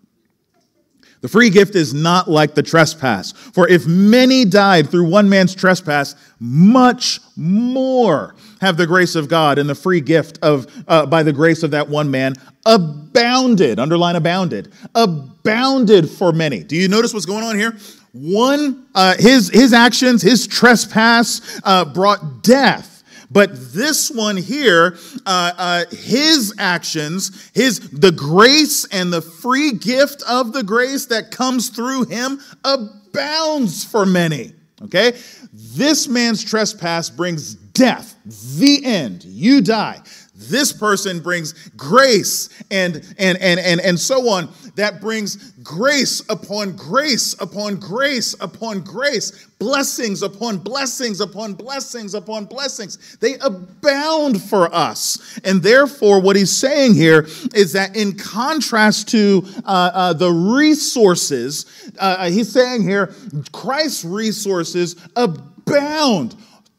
[1.21, 3.33] The free gift is not like the trespass.
[3.33, 9.59] For if many died through one man's trespass, much more have the grace of God
[9.59, 13.79] and the free gift of uh, by the grace of that one man abounded.
[13.79, 14.73] Underline abounded.
[14.95, 16.63] Abounded for many.
[16.63, 17.77] Do you notice what's going on here?
[18.13, 22.93] One, uh, his his actions, his trespass uh, brought death.
[23.31, 30.23] But this one here, uh, uh, his actions, his the grace and the free gift
[30.29, 34.53] of the grace that comes through him abounds for many.
[34.83, 35.19] Okay,
[35.53, 38.17] this man's trespass brings death.
[38.59, 39.25] The end.
[39.25, 40.03] You die.
[40.39, 44.51] This person brings grace and, and, and, and, and so on.
[44.75, 52.45] That brings grace upon grace upon grace upon grace, blessings upon blessings upon blessings upon
[52.45, 53.17] blessings.
[53.17, 55.41] They abound for us.
[55.43, 61.65] And therefore, what he's saying here is that in contrast to uh, uh, the resources,
[61.99, 63.15] uh, he's saying here,
[63.53, 66.37] Christ's resources abound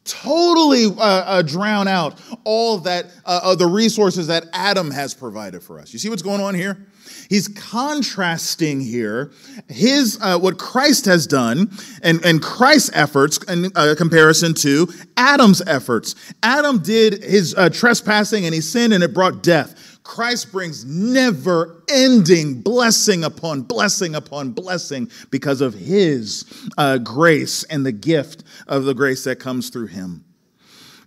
[0.08, 5.78] totally uh, uh, drown out all that uh, the resources that Adam has provided for
[5.78, 5.92] us.
[5.92, 6.86] You see what's going on here?
[7.28, 9.32] He's contrasting here
[9.68, 11.70] his uh, what Christ has done
[12.02, 16.14] and, and Christ's efforts in uh, comparison to Adam's efforts.
[16.42, 19.87] Adam did his uh, trespassing and he sinned and it brought death.
[20.08, 26.46] Christ brings never ending blessing upon blessing upon blessing because of his
[26.78, 30.24] uh, grace and the gift of the grace that comes through him.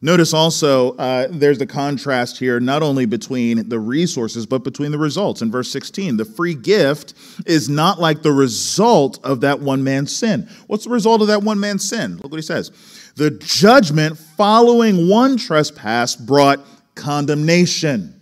[0.04, 5.00] Notice also uh, there's the contrast here, not only between the resources, but between the
[5.00, 5.42] results.
[5.42, 7.16] In verse 16, the free gift
[7.48, 10.48] is not like the result of that one man's sin.
[10.68, 12.18] What's the result of that one man's sin?
[12.18, 12.70] Look what he says.
[13.16, 16.60] The judgment following one trespass brought
[16.94, 18.21] condemnation,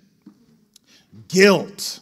[1.30, 2.02] guilt.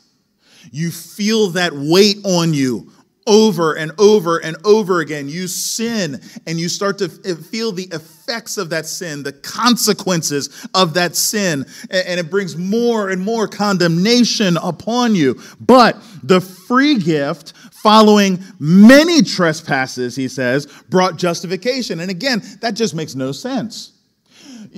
[0.71, 2.91] You feel that weight on you
[3.28, 5.30] over and over and over again.
[5.30, 10.67] You sin and you start to eh, feel the effects of that sin, the consequences
[10.73, 15.39] of that sin, and it brings more and more condemnation upon you.
[15.59, 21.99] But the free gift following many trespasses, he says, brought justification.
[21.99, 23.97] And again, that just makes no sense.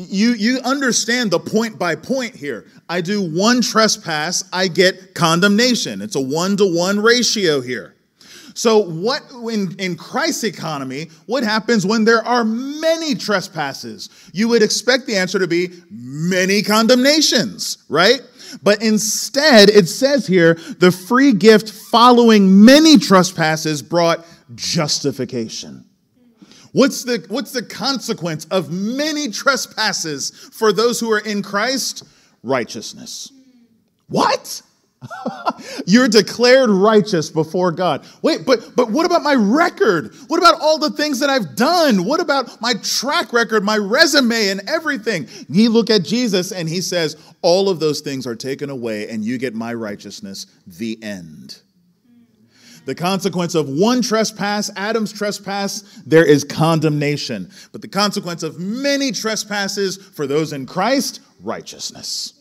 [0.08, 2.68] You, you understand the point by point here.
[2.88, 6.02] I do one trespass, I get condemnation.
[6.02, 7.96] It's a one to one ratio here.
[8.54, 14.10] So, what in, in Christ's economy, what happens when there are many trespasses?
[14.34, 18.22] You would expect the answer to be many condemnations, right?
[18.64, 24.26] But instead, it says here the free gift following many trespasses brought
[24.56, 25.86] justification.
[26.72, 32.04] What's the, what's the consequence of many trespasses for those who are in Christ?
[32.44, 33.32] Righteousness.
[34.08, 34.62] What?
[35.86, 38.06] You're declared righteous before God.
[38.22, 40.14] Wait, but but what about my record?
[40.28, 42.04] What about all the things that I've done?
[42.04, 45.28] What about my track record, my resume and everything?
[45.48, 49.24] You look at Jesus and he says, all of those things are taken away and
[49.24, 51.62] you get my righteousness, the end.
[52.90, 57.52] The consequence of one trespass, Adam's trespass, there is condemnation.
[57.72, 62.34] But the consequence of many trespasses for those in Christ, righteousness.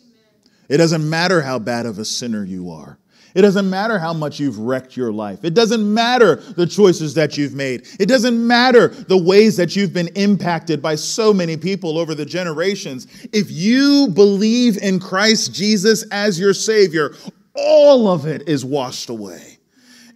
[0.70, 2.98] It doesn't matter how bad of a sinner you are.
[3.34, 5.44] It doesn't matter how much you've wrecked your life.
[5.44, 7.86] It doesn't matter the choices that you've made.
[8.00, 12.24] It doesn't matter the ways that you've been impacted by so many people over the
[12.24, 13.06] generations.
[13.34, 17.14] If you believe in Christ Jesus as your Savior,
[17.52, 19.57] all of it is washed away,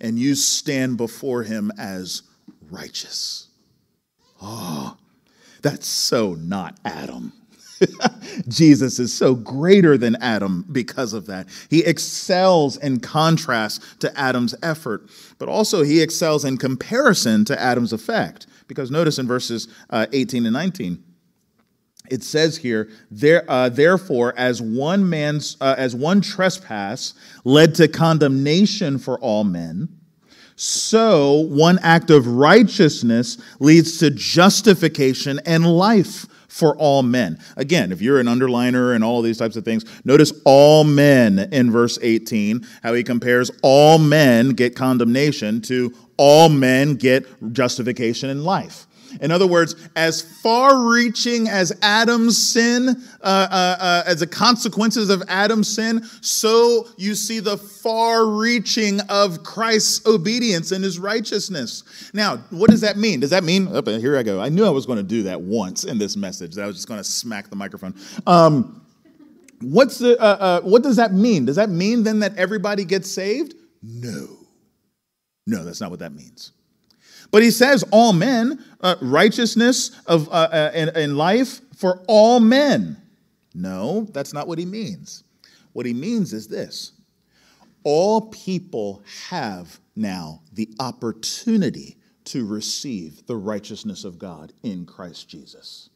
[0.02, 2.22] and you stand before Him as
[2.70, 3.48] righteous.
[4.42, 4.96] Oh,
[5.62, 7.32] that's so not Adam.
[8.48, 11.46] Jesus is so greater than Adam because of that.
[11.70, 17.92] He excels in contrast to Adam's effort, but also he excels in comparison to Adam's
[17.92, 18.46] effect.
[18.68, 21.02] Because notice in verses uh, 18 and 19,
[22.12, 27.88] it says here, there, uh, therefore, as one man's, uh, as one trespass led to
[27.88, 29.88] condemnation for all men,
[30.54, 37.38] so one act of righteousness leads to justification and life for all men.
[37.56, 41.70] Again, if you're an underliner and all these types of things, notice all men in
[41.70, 48.44] verse 18, how he compares all men get condemnation to all men get justification in
[48.44, 48.86] life.
[49.20, 52.88] In other words, as far reaching as Adam's sin,
[53.20, 59.00] uh, uh, uh, as the consequences of Adam's sin, so you see the far reaching
[59.08, 62.10] of Christ's obedience and his righteousness.
[62.14, 63.20] Now, what does that mean?
[63.20, 64.40] Does that mean, oh, here I go.
[64.40, 66.76] I knew I was going to do that once in this message, that I was
[66.76, 67.94] just going to smack the microphone.
[68.26, 68.84] Um,
[69.60, 71.44] what's the, uh, uh, what does that mean?
[71.44, 73.54] Does that mean then that everybody gets saved?
[73.82, 74.38] No.
[75.46, 76.52] No, that's not what that means.
[77.32, 82.38] But he says, all men, uh, righteousness of, uh, uh, in, in life for all
[82.38, 82.98] men.
[83.54, 85.24] No, that's not what he means.
[85.72, 86.92] What he means is this
[87.84, 95.90] all people have now the opportunity to receive the righteousness of God in Christ Jesus.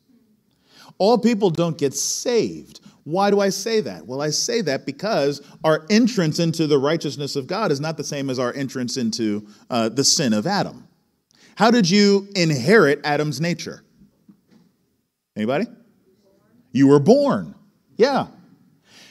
[0.99, 2.81] All people don't get saved.
[3.05, 4.07] Why do I say that?
[4.07, 8.05] Well, I say that because our entrance into the righteousness of God is not the
[8.05, 10.89] same as our entrance into uh, the sin of Adam.
[11.57, 13.83] How did you inherit Adam's nature?
[15.35, 15.67] Anybody?
[16.71, 17.55] You were born.
[17.97, 18.27] Yeah.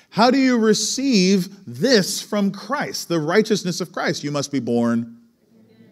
[0.10, 4.24] How do you receive this from Christ, the righteousness of Christ?
[4.24, 5.18] You must be born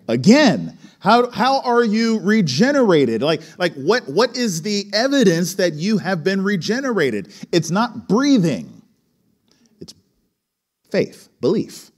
[0.07, 0.77] again.
[0.99, 3.21] How, how are you regenerated?
[3.23, 7.33] Like, like what, what is the evidence that you have been regenerated?
[7.51, 8.83] It's not breathing,
[9.81, 9.93] it's
[10.91, 11.91] faith, belief.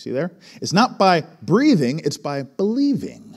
[0.00, 0.32] You see there?
[0.62, 3.30] It's not by breathing, it's by believing.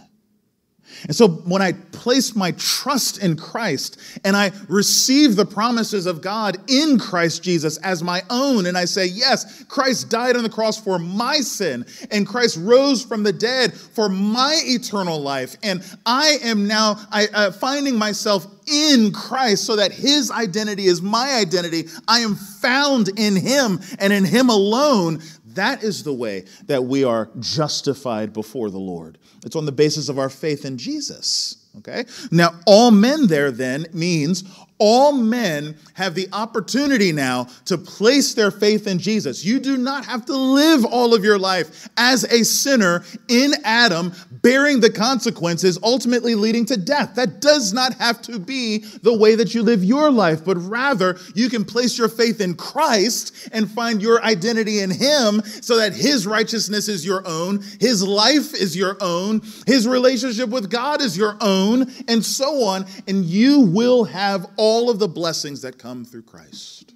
[1.08, 6.22] And so when I place my trust in Christ and I receive the promises of
[6.22, 10.50] God in Christ Jesus as my own, and I say, Yes, Christ died on the
[10.50, 15.84] cross for my sin, and Christ rose from the dead for my eternal life, and
[16.06, 21.36] I am now I, uh, finding myself in Christ so that his identity is my
[21.36, 21.90] identity.
[22.08, 25.22] I am found in him and in him alone.
[25.56, 29.18] That is the way that we are justified before the Lord.
[29.46, 31.58] It's on the basis of our faith in Jesus.
[31.80, 32.06] Okay?
[32.32, 34.44] Now, all men there then means
[34.86, 39.46] all men have the opportunity now to place their faith in Jesus.
[39.46, 44.12] You do not have to live all of your life as a sinner in Adam,
[44.30, 47.16] bearing the consequences, ultimately leading to death.
[47.16, 51.18] That does not have to be the way that you live your life, but rather
[51.34, 55.94] you can place your faith in Christ and find your identity in Him so that
[55.94, 61.18] His righteousness is your own, His life is your own, His relationship with God is
[61.18, 62.86] your own, and so on.
[63.08, 66.94] And you will have all of the blessings that come through Christ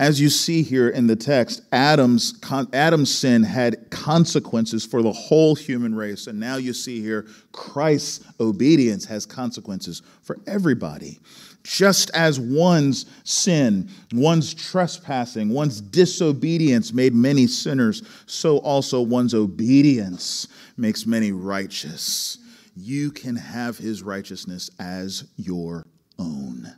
[0.00, 2.40] as you see here in the text, Adam's,
[2.72, 6.26] Adam's sin had consequences for the whole human race.
[6.26, 11.18] And now you see here, Christ's obedience has consequences for everybody.
[11.64, 20.48] Just as one's sin, one's trespassing, one's disobedience made many sinners, so also one's obedience
[20.78, 22.38] makes many righteous.
[22.74, 25.84] You can have his righteousness as your
[26.20, 26.72] own.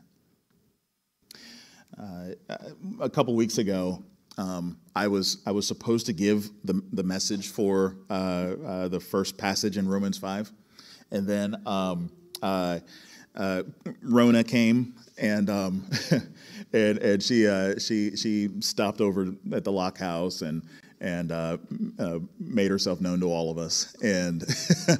[1.98, 2.30] Uh,
[3.00, 4.02] a couple weeks ago,
[4.38, 9.00] um, I was I was supposed to give the the message for uh, uh, the
[9.00, 10.50] first passage in Romans five,
[11.10, 12.10] and then um,
[12.42, 12.78] uh,
[13.34, 13.62] uh,
[14.02, 15.86] Rona came and um,
[16.72, 20.62] and and she uh, she she stopped over at the lock house and
[21.02, 21.58] and uh,
[21.98, 24.44] uh, made herself known to all of us, and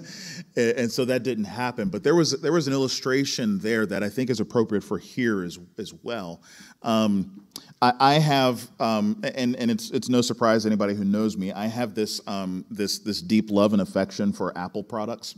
[0.56, 1.88] and so that didn't happen.
[1.88, 5.44] But there was there was an illustration there that I think is appropriate for here
[5.44, 6.42] as as well.
[6.82, 7.46] Um,
[7.80, 11.52] I, I, have, um, and and it's it's no surprise to anybody who knows me.
[11.52, 15.36] I have this um, this this deep love and affection for Apple products.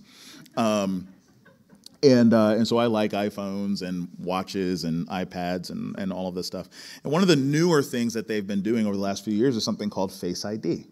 [2.04, 6.34] And, uh, and so I like iPhones and watches and iPads and, and all of
[6.34, 6.68] this stuff.
[7.02, 9.56] And one of the newer things that they've been doing over the last few years
[9.56, 10.86] is something called Face ID.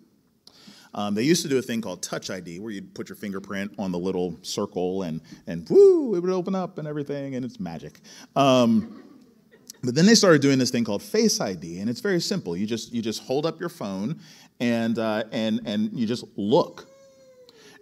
[0.94, 3.74] Um, they used to do a thing called Touch ID, where you'd put your fingerprint
[3.78, 7.58] on the little circle and and whoo, it would open up and everything, and it's
[7.58, 8.00] magic.
[8.36, 9.02] Um,
[9.82, 12.56] but then they started doing this thing called Face ID, and it's very simple.
[12.56, 14.20] You just you just hold up your phone
[14.60, 16.86] and uh, and and you just look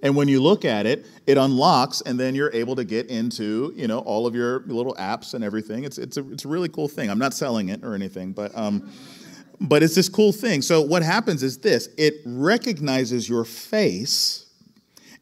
[0.03, 3.72] and when you look at it, it unlocks, and then you're able to get into
[3.76, 5.84] you know all of your little apps and everything.
[5.84, 7.11] It's it's a it's a really cool thing.
[7.11, 8.90] I'm not selling it or anything, but um,
[9.61, 10.62] but it's this cool thing.
[10.62, 14.46] So what happens is this: it recognizes your face,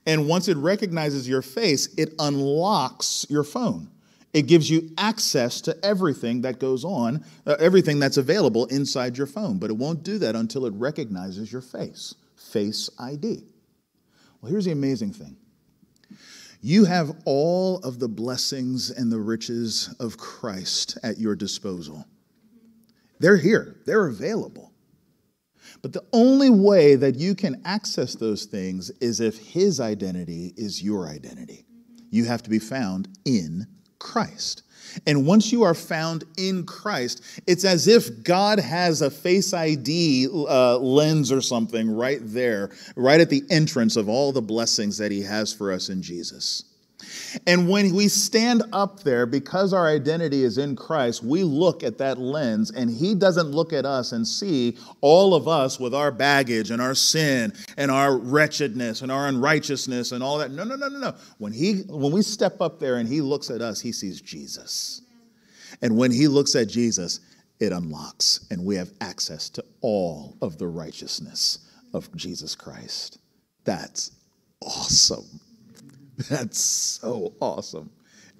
[0.06, 3.90] and once it recognizes your face, it unlocks your phone.
[4.34, 9.26] It gives you access to everything that goes on, uh, everything that's available inside your
[9.26, 9.58] phone.
[9.58, 12.14] But it won't do that until it recognizes your face.
[12.36, 13.42] Face ID.
[14.40, 15.36] Well, here's the amazing thing
[16.60, 22.04] you have all of the blessings and the riches of Christ at your disposal.
[23.20, 24.72] They're here, they're available.
[25.82, 30.82] But the only way that you can access those things is if His identity is
[30.82, 31.66] your identity.
[32.10, 33.66] You have to be found in
[33.98, 34.62] Christ.
[35.06, 40.28] And once you are found in Christ, it's as if God has a face ID
[40.30, 45.10] uh, lens or something right there, right at the entrance of all the blessings that
[45.10, 46.64] He has for us in Jesus.
[47.46, 51.98] And when we stand up there, because our identity is in Christ, we look at
[51.98, 56.10] that lens, and He doesn't look at us and see all of us with our
[56.10, 60.50] baggage and our sin and our wretchedness and our unrighteousness and all that.
[60.50, 61.14] No, no, no, no, no.
[61.38, 65.02] When, he, when we step up there and He looks at us, He sees Jesus.
[65.82, 67.20] And when He looks at Jesus,
[67.60, 71.58] it unlocks, and we have access to all of the righteousness
[71.92, 73.18] of Jesus Christ.
[73.64, 74.12] That's
[74.62, 75.40] awesome.
[76.28, 77.90] That's so awesome.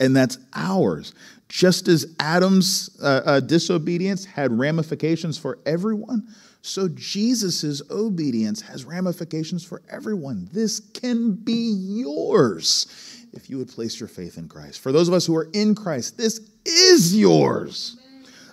[0.01, 1.13] And that's ours.
[1.49, 6.29] Just as Adam's uh, uh, disobedience had ramifications for everyone,
[6.63, 10.49] so Jesus' obedience has ramifications for everyone.
[10.53, 14.81] This can be yours if you would place your faith in Christ.
[14.81, 17.97] For those of us who are in Christ, this is yours.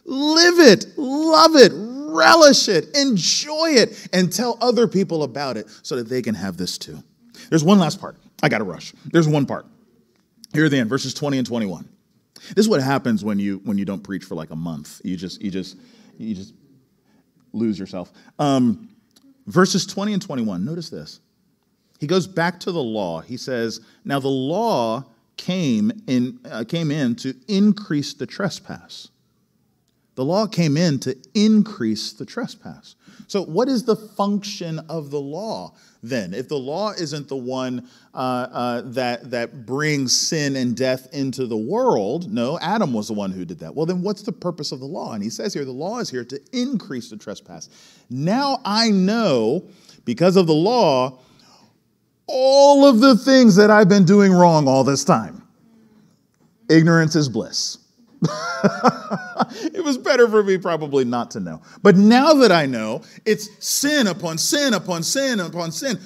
[0.05, 5.95] Live it, love it, relish it, enjoy it, and tell other people about it so
[5.95, 7.03] that they can have this too.
[7.49, 8.17] There's one last part.
[8.45, 8.93] I got to rush.
[9.05, 9.65] There's one part.
[10.53, 11.89] Here at the end, verses 20 and 21.
[12.49, 15.01] This is what happens when you when you don't preach for like a month.
[15.03, 15.77] You just you just
[16.19, 16.53] you just
[17.53, 18.11] lose yourself.
[18.37, 18.89] Um,
[19.47, 20.63] verses 20 and 21.
[20.63, 21.21] Notice this.
[21.99, 23.21] He he goes back to the law.
[23.21, 25.05] He says, Now the law
[25.37, 29.09] came in, uh, came in to increase the trespass.
[30.13, 32.95] The law came in to increase the trespass.
[33.27, 35.73] So, what is the function of the law
[36.03, 36.33] then?
[36.33, 41.47] If the law isn't the one uh, uh, that, that brings sin and death into
[41.47, 43.73] the world, no, Adam was the one who did that.
[43.73, 45.13] Well, then what's the purpose of the law?
[45.13, 47.69] And he says here the law is here to increase the trespass.
[48.09, 49.67] Now I know,
[50.05, 51.19] because of the law,
[52.27, 55.41] all of the things that I've been doing wrong all this time.
[56.69, 57.77] Ignorance is bliss.
[59.73, 61.61] it was better for me probably not to know.
[61.81, 65.99] But now that I know, it's sin upon sin upon sin upon sin.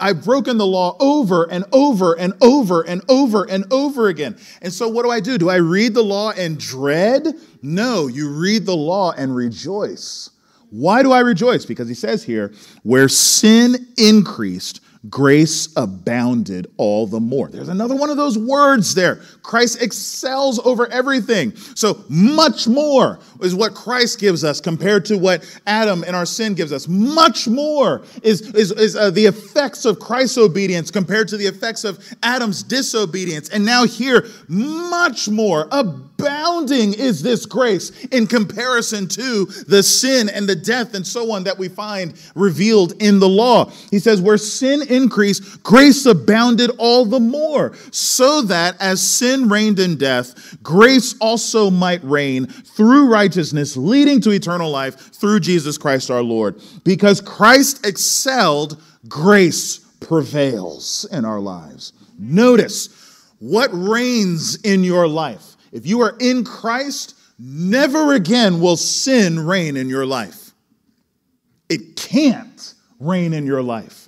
[0.00, 4.36] I've broken the law over and over and over and over and over again.
[4.62, 5.38] And so what do I do?
[5.38, 7.34] Do I read the law and dread?
[7.62, 10.30] No, you read the law and rejoice.
[10.70, 11.64] Why do I rejoice?
[11.64, 12.52] Because he says here,
[12.82, 14.80] where sin increased,
[15.10, 17.48] grace abounded all the more.
[17.48, 19.16] There's another one of those words there.
[19.42, 21.54] Christ excels over everything.
[21.56, 26.54] So much more is what Christ gives us compared to what Adam and our sin
[26.54, 26.88] gives us.
[26.88, 31.84] Much more is, is, is uh, the effects of Christ's obedience compared to the effects
[31.84, 33.48] of Adam's disobedience.
[33.50, 40.48] And now here, much more, abounding is this grace in comparison to the sin and
[40.48, 43.70] the death and so on that we find revealed in the law.
[43.90, 49.78] He says, where sin increase, grace abounded all the more, so that as sin reigned
[49.78, 56.10] in death, grace also might reign through righteousness, leading to eternal life through Jesus Christ
[56.10, 56.60] our Lord.
[56.84, 61.92] Because Christ excelled, grace prevails in our lives.
[62.18, 62.88] Notice
[63.38, 65.56] what reigns in your life.
[65.72, 70.52] If you are in Christ, never again will sin reign in your life.
[71.68, 74.05] It can't reign in your life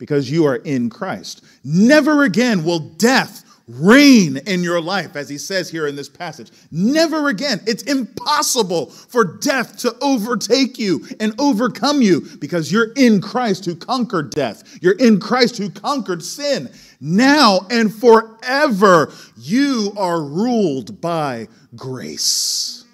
[0.00, 1.44] because you are in Christ.
[1.62, 6.50] Never again will death reign in your life, as he says here in this passage.
[6.72, 7.60] Never again.
[7.66, 13.76] It's impossible for death to overtake you and overcome you because you're in Christ who
[13.76, 14.78] conquered death.
[14.82, 16.70] You're in Christ who conquered sin.
[17.00, 21.46] Now and forever, you are ruled by
[21.76, 22.86] grace.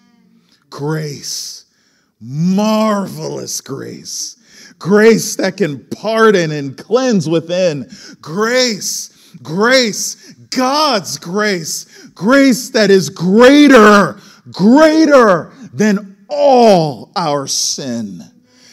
[0.68, 1.64] Grace.
[2.20, 4.35] Marvelous grace
[4.78, 14.18] grace that can pardon and cleanse within, grace, grace, God's grace, grace that is greater,
[14.50, 18.22] greater than all our sin.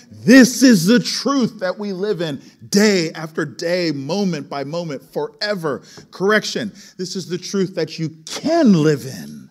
[0.09, 5.83] This is the truth that we live in day after day, moment by moment, forever.
[6.11, 9.49] Correction, this is the truth that you can live in.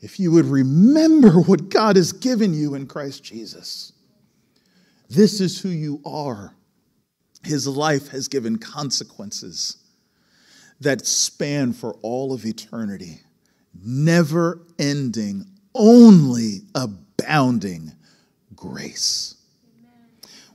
[0.00, 3.91] If you would remember what God has given you in Christ Jesus.
[5.12, 6.54] This is who you are.
[7.44, 9.76] His life has given consequences
[10.80, 13.20] that span for all of eternity,
[13.84, 15.44] never ending,
[15.74, 17.92] only abounding
[18.56, 19.34] grace.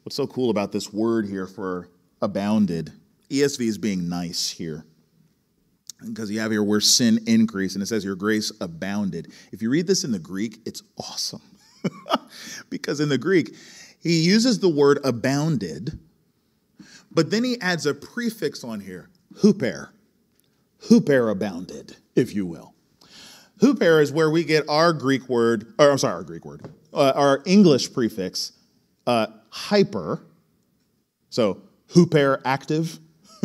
[0.01, 1.89] What's so cool about this word here for
[2.19, 2.91] abounded?
[3.29, 4.85] ESV is being nice here
[6.03, 9.31] because you have here where sin increased and it says your grace abounded.
[9.51, 11.43] If you read this in the Greek, it's awesome.
[12.69, 13.55] because in the Greek,
[14.01, 15.99] he uses the word abounded,
[17.11, 19.89] but then he adds a prefix on here, huper.
[20.83, 22.73] Huper abounded, if you will.
[23.59, 26.61] Huper is where we get our Greek word, or I'm sorry, our Greek word,
[26.93, 28.51] uh, our English prefix,
[29.07, 30.21] uh, hyper.
[31.29, 32.99] So huper active,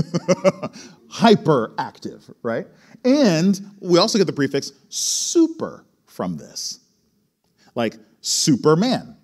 [1.09, 2.67] hyperactive, right?
[3.05, 6.81] And we also get the prefix super from this,
[7.75, 9.17] like Superman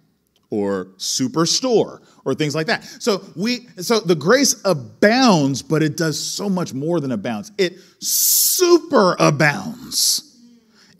[0.51, 2.84] or superstore or things like that.
[2.84, 7.53] So we so the grace abounds, but it does so much more than abounds.
[7.59, 10.24] It super abounds.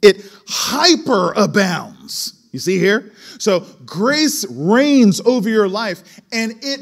[0.01, 2.47] It hyper abounds.
[2.51, 3.13] You see here?
[3.37, 6.81] So grace reigns over your life and it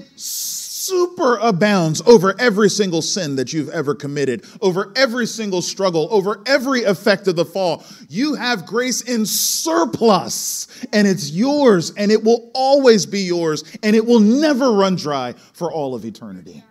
[0.87, 6.41] super abounds over every single sin that you've ever committed, over every single struggle, over
[6.45, 7.83] every effect of the fall.
[8.07, 13.95] You have grace in surplus, and it's yours, and it will always be yours, and
[13.95, 16.63] it will never run dry for all of eternity.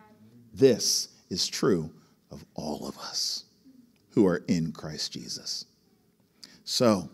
[0.54, 1.90] This is true
[2.30, 3.44] of all of us
[4.10, 5.66] who are in Christ Jesus.
[6.64, 7.10] So,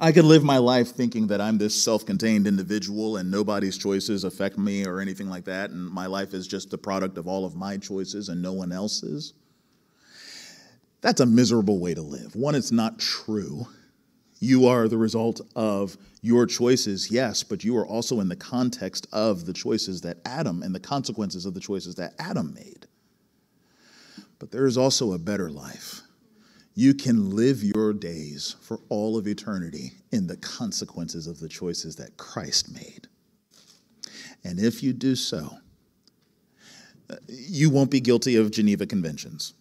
[0.00, 4.24] I could live my life thinking that I'm this self contained individual and nobody's choices
[4.24, 7.44] affect me or anything like that, and my life is just the product of all
[7.44, 9.34] of my choices and no one else's.
[11.00, 12.34] That's a miserable way to live.
[12.34, 13.66] One, it's not true.
[14.40, 19.06] You are the result of your choices, yes, but you are also in the context
[19.12, 22.86] of the choices that Adam and the consequences of the choices that Adam made.
[24.38, 26.02] But there is also a better life.
[26.78, 31.96] You can live your days for all of eternity in the consequences of the choices
[31.96, 33.08] that Christ made.
[34.44, 35.58] And if you do so,
[37.10, 39.54] uh, you won't be guilty of Geneva Conventions.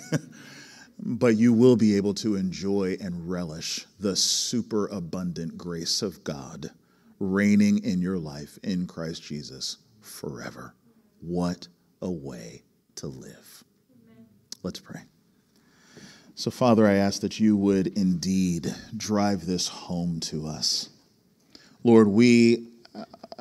[0.98, 6.72] but you will be able to enjoy and relish the superabundant grace of God
[7.18, 10.74] reigning in your life in Christ Jesus forever.
[11.22, 11.68] What
[12.02, 12.64] a way
[12.96, 13.64] to live.
[13.90, 14.26] Amen.
[14.62, 15.00] Let's pray.
[16.38, 20.88] So, Father, I ask that you would indeed drive this home to us.
[21.82, 22.68] Lord, we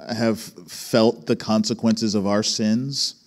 [0.10, 3.24] have felt the consequences of our sins,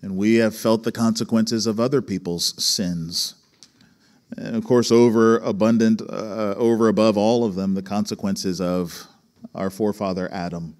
[0.00, 3.34] and we have felt the consequences of other people's sins.
[4.38, 9.06] And of course, over abundant, uh, over above all of them, the consequences of
[9.54, 10.74] our forefather Adam.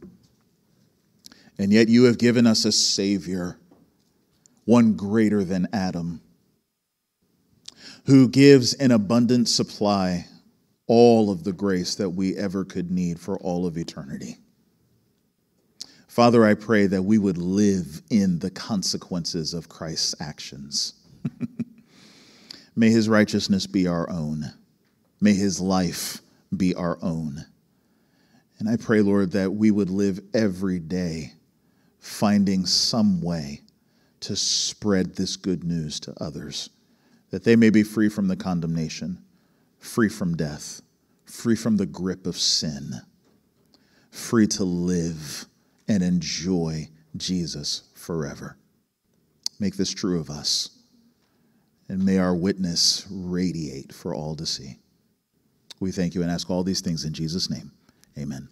[1.59, 3.59] And yet you have given us a Savior,
[4.65, 6.23] one greater than Adam,
[8.11, 10.27] who gives an abundant supply
[10.89, 14.37] all of the grace that we ever could need for all of eternity.
[16.09, 20.95] Father, I pray that we would live in the consequences of Christ's actions.
[22.75, 24.55] May his righteousness be our own.
[25.21, 26.21] May his life
[26.57, 27.47] be our own.
[28.59, 31.35] And I pray, Lord, that we would live every day
[32.01, 33.61] finding some way
[34.19, 36.71] to spread this good news to others,
[37.31, 39.23] that they may be free from the condemnation,
[39.79, 40.83] free from death,
[41.25, 43.03] free from the grip of sin,
[44.11, 45.47] free to live
[45.89, 48.57] and enjoy Jesus forever.
[49.59, 50.71] Make this true of us,
[51.89, 54.79] and may our witness radiate for all to see.
[55.81, 57.73] We thank you and ask all these things in Jesus' name.
[58.19, 58.49] Amen.